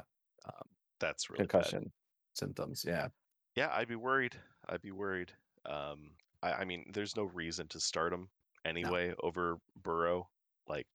[1.01, 1.49] that's really bad.
[1.49, 1.91] concussion
[2.33, 2.85] symptoms.
[2.87, 3.09] Yeah,
[3.57, 4.35] Yeah, I'd be worried.
[4.69, 5.33] I'd be worried.
[5.65, 8.29] Um, I, I mean, there's no reason to start him
[8.63, 10.29] anyway over Burrow.
[10.67, 10.87] Like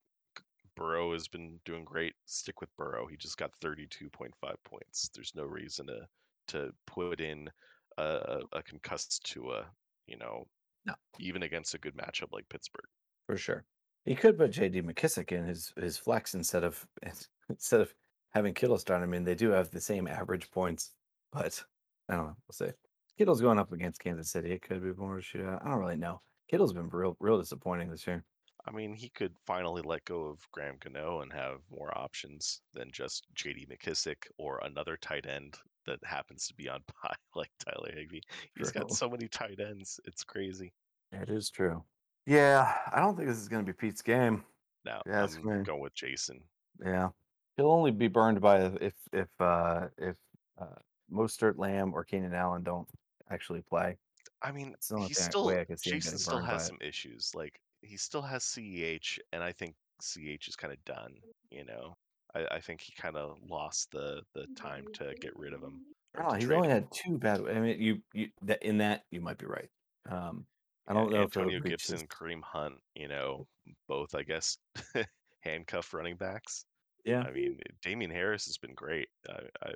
[0.76, 2.14] Burrow has been doing great.
[2.26, 3.06] Stick with Burrow.
[3.06, 4.30] He just got 32.5
[4.64, 5.10] points.
[5.14, 6.06] There's no reason to
[6.48, 7.50] to put in
[7.98, 9.66] a, a, a concussed to a
[10.06, 10.46] you know
[10.86, 10.94] No.
[11.18, 12.86] even against a good matchup like Pittsburgh.
[13.26, 13.64] for sure.
[14.04, 14.82] He could put J.D.
[14.82, 16.86] McKissic in his his flex instead of
[17.50, 17.92] instead of
[18.36, 19.02] having Kittle start.
[19.02, 20.92] I mean, they do have the same average points,
[21.32, 21.64] but
[22.08, 22.36] I don't know.
[22.46, 22.74] We'll see.
[23.16, 24.52] Kittle's going up against Kansas City.
[24.52, 25.64] It could be more shootout.
[25.64, 26.20] I don't really know.
[26.50, 28.22] Kittle's been real real disappointing this year.
[28.68, 32.90] I mean, he could finally let go of Graham Gano and have more options than
[32.92, 33.68] just J.D.
[33.70, 35.56] McKissic or another tight end
[35.86, 38.20] that happens to be on bye like Tyler Higbee.
[38.58, 39.98] He's got so many tight ends.
[40.04, 40.74] It's crazy.
[41.10, 41.82] It is true.
[42.26, 44.44] Yeah, I don't think this is going to be Pete's game.
[44.84, 46.42] No, Yeah, I'm going with Jason.
[46.84, 47.08] Yeah,
[47.56, 50.16] he'll only be burned by if if uh if
[50.58, 50.76] uh
[51.10, 52.88] Mostert, Lamb, or Keenan Allen don't
[53.30, 53.98] actually play.
[54.42, 56.18] I mean, That's the only he thing still way I can see him Jason getting
[56.18, 56.68] still burned by has it.
[56.68, 57.34] some issues.
[57.34, 61.22] Like he still has CEH, and I think CEH is kind of done.
[61.50, 61.96] You know,
[62.34, 65.86] I, I think he kind of lost the the time to get rid of him.
[66.14, 66.70] or Oh, to he's trade only him.
[66.70, 67.40] had two bad.
[67.48, 69.70] I mean, you you that in that you might be right.
[70.08, 70.46] Um,
[70.86, 73.46] I don't know if Antonio it'll reach Gibson, Kareem Hunt, you know,
[73.88, 74.58] both I guess
[75.40, 76.64] handcuff running backs.
[77.06, 79.08] Yeah, I mean, Damien Harris has been great.
[79.28, 79.70] I, I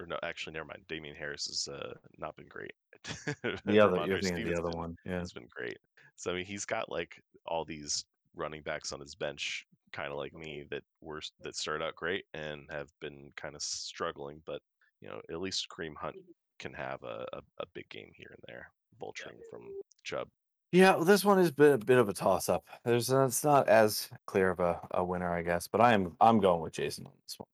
[0.00, 0.82] or no, actually, never mind.
[0.88, 2.72] Damien Harris has uh, not been great.
[3.64, 4.96] The other, you're thinking the other been- one.
[5.04, 5.18] Yeah.
[5.20, 5.78] has been great.
[6.16, 8.04] So I mean, he's got like all these
[8.34, 12.24] running backs on his bench, kind of like me, that were that started out great
[12.34, 14.40] and have been kind of struggling.
[14.46, 14.60] But
[15.00, 16.16] you know, at least Kareem Hunt
[16.58, 18.70] can have a, a, a big game here and there,
[19.00, 19.62] vulturing from
[20.04, 20.28] Chubb.
[20.72, 22.66] Yeah, well, this one is a bit, a bit of a toss up.
[22.84, 26.16] There's uh, it's not as clear of a, a winner, I guess, but I am
[26.20, 27.46] I'm going with Jason on this one.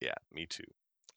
[0.00, 0.64] Yeah, me too.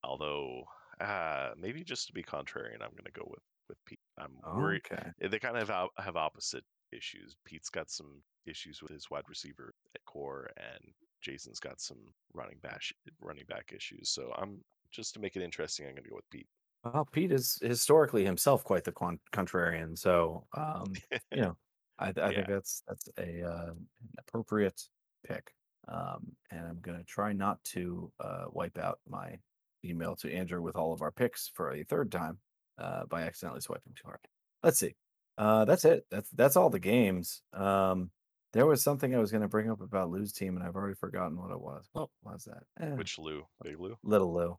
[0.03, 0.63] Although,
[0.99, 3.99] uh, maybe just to be contrarian, I'm going to go with with Pete.
[4.17, 4.81] I'm worried.
[4.91, 5.11] Okay.
[5.21, 7.35] eh, They kind of have, have opposite issues.
[7.45, 11.99] Pete's got some issues with his wide receiver at corps, and Jason's got some
[12.33, 12.81] running back
[13.21, 14.09] running back issues.
[14.09, 14.61] So I'm
[14.91, 15.85] just to make it interesting.
[15.85, 16.47] I'm going to go with Pete.
[16.83, 20.93] Well, Pete is historically himself quite the con- contrarian, so um,
[21.31, 21.57] you know,
[21.99, 22.45] I, I think Yeah.
[22.47, 24.81] that's that's a uh, an appropriate
[25.27, 25.51] pick.
[25.87, 29.37] Um, and I'm gonna try not to uh, wipe out my
[29.83, 32.37] email to Andrew with all of our picks for a third time
[32.77, 34.19] uh, by accidentally swiping too hard.
[34.63, 34.95] Let's see.
[35.37, 36.05] Uh, that's it.
[36.11, 37.41] That's that's all the games.
[37.53, 38.11] Um,
[38.53, 41.37] there was something I was gonna bring up about Lou's team, and I've already forgotten
[41.37, 41.87] what it was.
[41.93, 42.63] What was that?
[42.85, 43.43] Eh, Which Lou?
[43.63, 43.97] Big Lou?
[44.03, 44.57] Little Lou.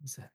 [0.00, 0.30] What's that?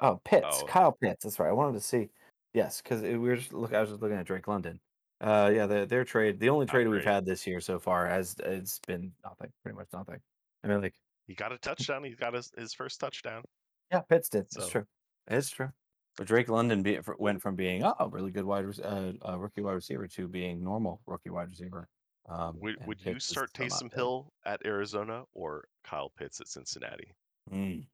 [0.00, 0.46] Oh, Pitts.
[0.62, 0.66] Oh.
[0.66, 1.24] Kyle Pitts.
[1.24, 1.48] That's right.
[1.48, 2.08] I wanted to see.
[2.54, 3.72] Yes, because we were just look.
[3.74, 4.80] I was just looking at Drake London.
[5.20, 6.40] Uh, yeah, their their trade.
[6.40, 9.52] The only Not trade we've had this year so far has it's been nothing.
[9.62, 10.18] Pretty much nothing.
[10.64, 10.94] I mean, like,
[11.26, 12.04] He got a touchdown.
[12.04, 13.42] He got his, his first touchdown.
[13.92, 14.46] yeah, Pitts did.
[14.56, 14.84] It's true.
[15.28, 15.68] It's true.
[16.16, 19.62] But Drake London be, went from being oh, a really good wide uh, uh, rookie
[19.62, 21.88] wide receiver to being normal rookie wide receiver.
[22.28, 23.92] Um, Would would you Pitts start Taysom.
[23.92, 27.12] Hill at Arizona or Kyle Pitts at Cincinnati?
[27.52, 27.86] Mm.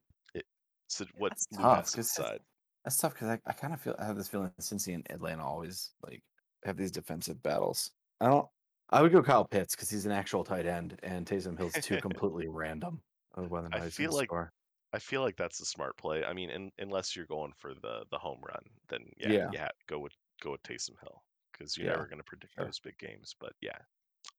[0.89, 4.17] So what That's tough, 'cause that's- tough because I, I kind of feel I have
[4.17, 6.23] this feeling Cincy and Atlanta always like
[6.65, 7.91] have these defensive battles.
[8.21, 8.49] I don't.
[8.91, 12.01] I would go Kyle Pitts because he's an actual tight end, and Taysom Hill's too
[12.01, 13.01] completely random.
[13.35, 14.53] Whether I feel like- score.
[14.93, 16.25] I feel like that's a smart play.
[16.25, 19.51] I mean, in, unless you're going for the the home run, then yeah, Yeah.
[19.53, 21.23] yeah, go with go with Taysom Hill
[21.53, 22.65] because you're Yeah, never going to predict sure.
[22.65, 23.35] those big games.
[23.39, 23.77] But yeah,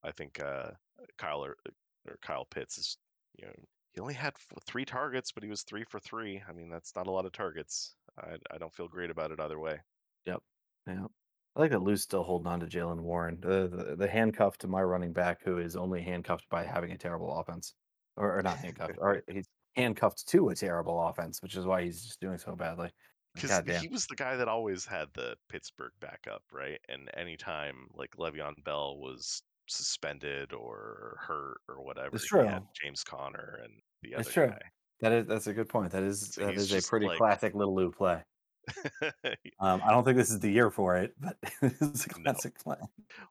[0.04, 0.72] I think uh,
[1.18, 1.58] Kyle or,
[2.08, 2.98] or Kyle Pitts is
[3.38, 3.54] you know
[3.98, 6.44] he only had f- three targets, but he was three for three.
[6.48, 7.96] I mean, that's not a lot of targets.
[8.16, 9.80] I I don't feel great about it either way.
[10.28, 10.44] Yep.
[10.86, 11.08] Yeah,
[11.56, 14.68] I like that Lou's still holding on to Jaylen Warren, the, the the handcuff to
[14.68, 17.74] my running back, who is only handcuffed by having a terrible offense,
[18.18, 22.06] or, or not handcuffed, or he's handcuffed to a terrible offense, which is why he's
[22.06, 22.92] just doing so badly.
[23.34, 26.80] Because he was the guy that always had the Pittsburgh backup, right?
[26.88, 32.68] And anytime like Le'Veon Bell was suspended or hurt or whatever, he had true.
[32.80, 34.48] James Conner and the other It's true.
[34.48, 34.60] guy.
[35.02, 35.92] That is that's a good point.
[35.92, 38.24] That is So that is a pretty like- classic little Lou play.
[39.60, 42.24] Um, I don't think this is the year for it, but it's a No.
[42.24, 42.76] classic play.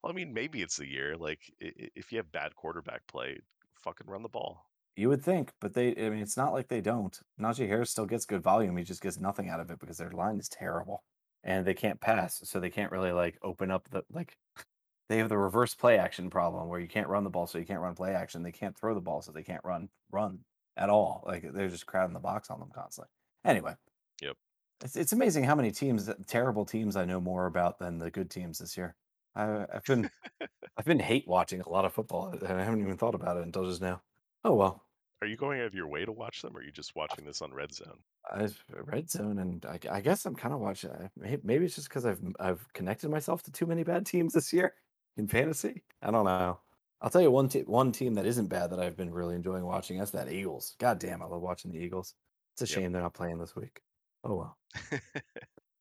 [0.03, 1.17] well, I mean, maybe it's the year.
[1.17, 3.39] Like, if you have bad quarterback play,
[3.83, 4.67] fucking run the ball.
[4.97, 7.17] You would think, but they, I mean, it's not like they don't.
[7.41, 8.77] Najee Harris still gets good volume.
[8.77, 11.05] He just gets nothing out of it because their line is terrible
[11.45, 12.41] and they can't pass.
[12.45, 14.37] So they can't really like open up the, like,
[15.09, 17.47] they have the reverse play action problem where you can't run the ball.
[17.47, 18.43] So you can't run play action.
[18.43, 19.21] They can't throw the ball.
[19.23, 20.39] So they can't run, run
[20.77, 21.23] at all.
[21.27, 23.11] Like they're just crowding the box on them constantly.
[23.45, 23.75] Anyway.
[24.23, 24.37] Yep.
[24.85, 28.11] It's, it's amazing how many teams, uh, terrible teams I know more about than the
[28.11, 28.95] good teams this year.
[29.35, 30.11] I, I've been,
[30.77, 32.29] I've been hate watching a lot of football.
[32.29, 34.03] and I haven't even thought about it until just now.
[34.45, 34.83] Oh, well.
[35.23, 37.25] Are you going out of your way to watch them, or are you just watching
[37.25, 37.99] this on Red Zone?
[38.31, 40.91] I've red zone, and I, I guess I'm kind of watching.
[40.91, 44.53] I- Maybe it's just because I've I've connected myself to too many bad teams this
[44.53, 44.75] year
[45.17, 45.85] in fantasy.
[46.03, 46.61] I don't know.
[47.01, 49.65] I'll tell you one te- one team that isn't bad that I've been really enjoying
[49.65, 49.99] watching.
[49.99, 50.75] That's that Eagles.
[50.79, 52.15] God damn, I love watching the Eagles.
[52.55, 52.83] It's a Yep.
[52.83, 53.81] shame they're not playing this week.
[54.25, 54.59] Oh well.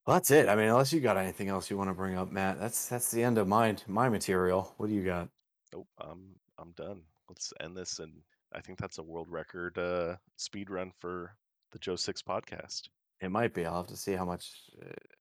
[0.06, 0.48] Well, that's it.
[0.50, 3.10] I mean, unless you got anything else you want to bring up, Matt, that's that's
[3.10, 4.72] the end of my my material.
[4.78, 5.30] What do you got?
[5.74, 7.02] Nope, I'm I'm done.
[7.28, 8.14] Let's end this, and
[8.54, 11.36] I think that's a world record uh, speed run for
[11.72, 12.84] the Joe Six podcast.
[13.20, 13.66] It might be.
[13.66, 14.52] I'll have to see how much.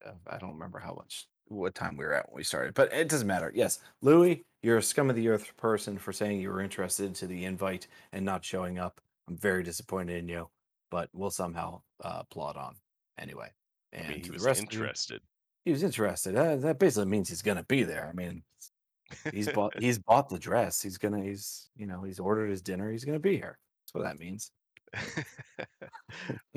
[0.07, 2.93] Uh, I don't remember how much, what time we were at when we started, but
[2.93, 3.53] it doesn't matter.
[3.55, 7.27] Yes, Louis, you're a scum of the earth person for saying you were interested to
[7.27, 9.01] the invite and not showing up.
[9.29, 10.49] I'm very disappointed in you,
[10.91, 12.77] but we'll somehow uh, plod on
[13.19, 13.49] anyway.
[13.93, 15.21] And I mean, he to was the rest you- interested.
[15.65, 16.37] he was interested.
[16.37, 18.09] Uh, that basically means he's gonna be there.
[18.09, 18.43] I mean,
[19.33, 20.83] he's bought he's bought the dress.
[20.83, 22.91] He's gonna he's you know he's ordered his dinner.
[22.91, 23.59] He's gonna be here.
[23.87, 24.51] That's what that means.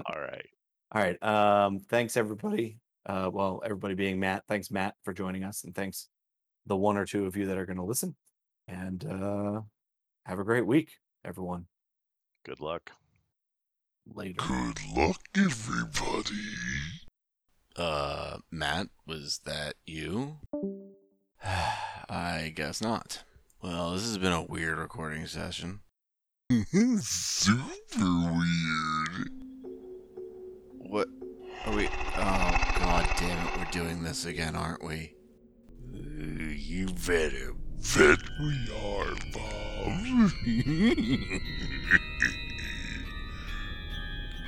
[0.10, 0.46] All right.
[0.94, 1.22] All right.
[1.24, 2.78] Um, thanks everybody.
[3.08, 4.44] Uh, well, everybody being Matt.
[4.48, 6.10] Thanks, Matt, for joining us, and thanks
[6.66, 8.16] the one or two of you that are going to listen.
[8.68, 9.62] And uh,
[10.26, 10.92] have a great week,
[11.24, 11.68] everyone.
[12.46, 12.92] Good luck.
[14.14, 14.42] Later.
[14.46, 16.36] Good luck, everybody.
[17.76, 20.38] Uh, Matt, was that you?
[22.10, 23.24] I guess not.
[23.62, 25.80] Well, this has been a weird recording session.
[27.00, 29.47] Super weird.
[31.68, 31.90] Are we?
[32.16, 33.58] Oh, god damn it!
[33.58, 35.14] We're doing this again, aren't we?
[35.94, 37.56] Uh, you better
[37.94, 39.92] bet we are, Bob.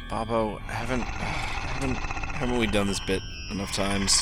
[0.10, 4.18] Bobo, haven't haven't haven't we done this bit enough times?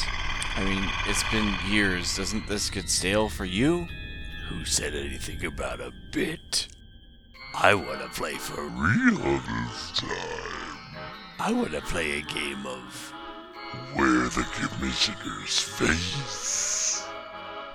[0.56, 2.18] I mean, it's been years.
[2.18, 3.88] Doesn't this get stale for you?
[4.50, 6.68] Who said anything about a bit?
[7.54, 10.57] I want to play for real this time.
[11.40, 13.14] I want to play a game of
[13.94, 17.06] where the commissioner's face.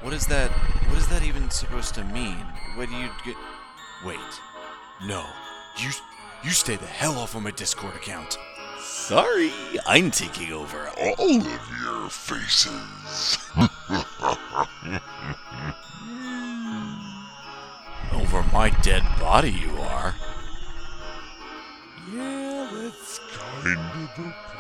[0.00, 0.50] What is that?
[0.88, 2.44] What is that even supposed to mean?
[2.74, 3.36] What do you get?
[4.04, 4.18] Wait,
[5.06, 5.24] no,
[5.78, 5.90] you
[6.42, 8.36] you stay the hell off of my Discord account.
[8.80, 9.52] Sorry,
[9.86, 13.38] I'm taking over all of your faces.
[18.12, 20.14] over my dead body, you are.
[22.12, 23.20] Yeah, that's
[23.62, 24.51] kind of the.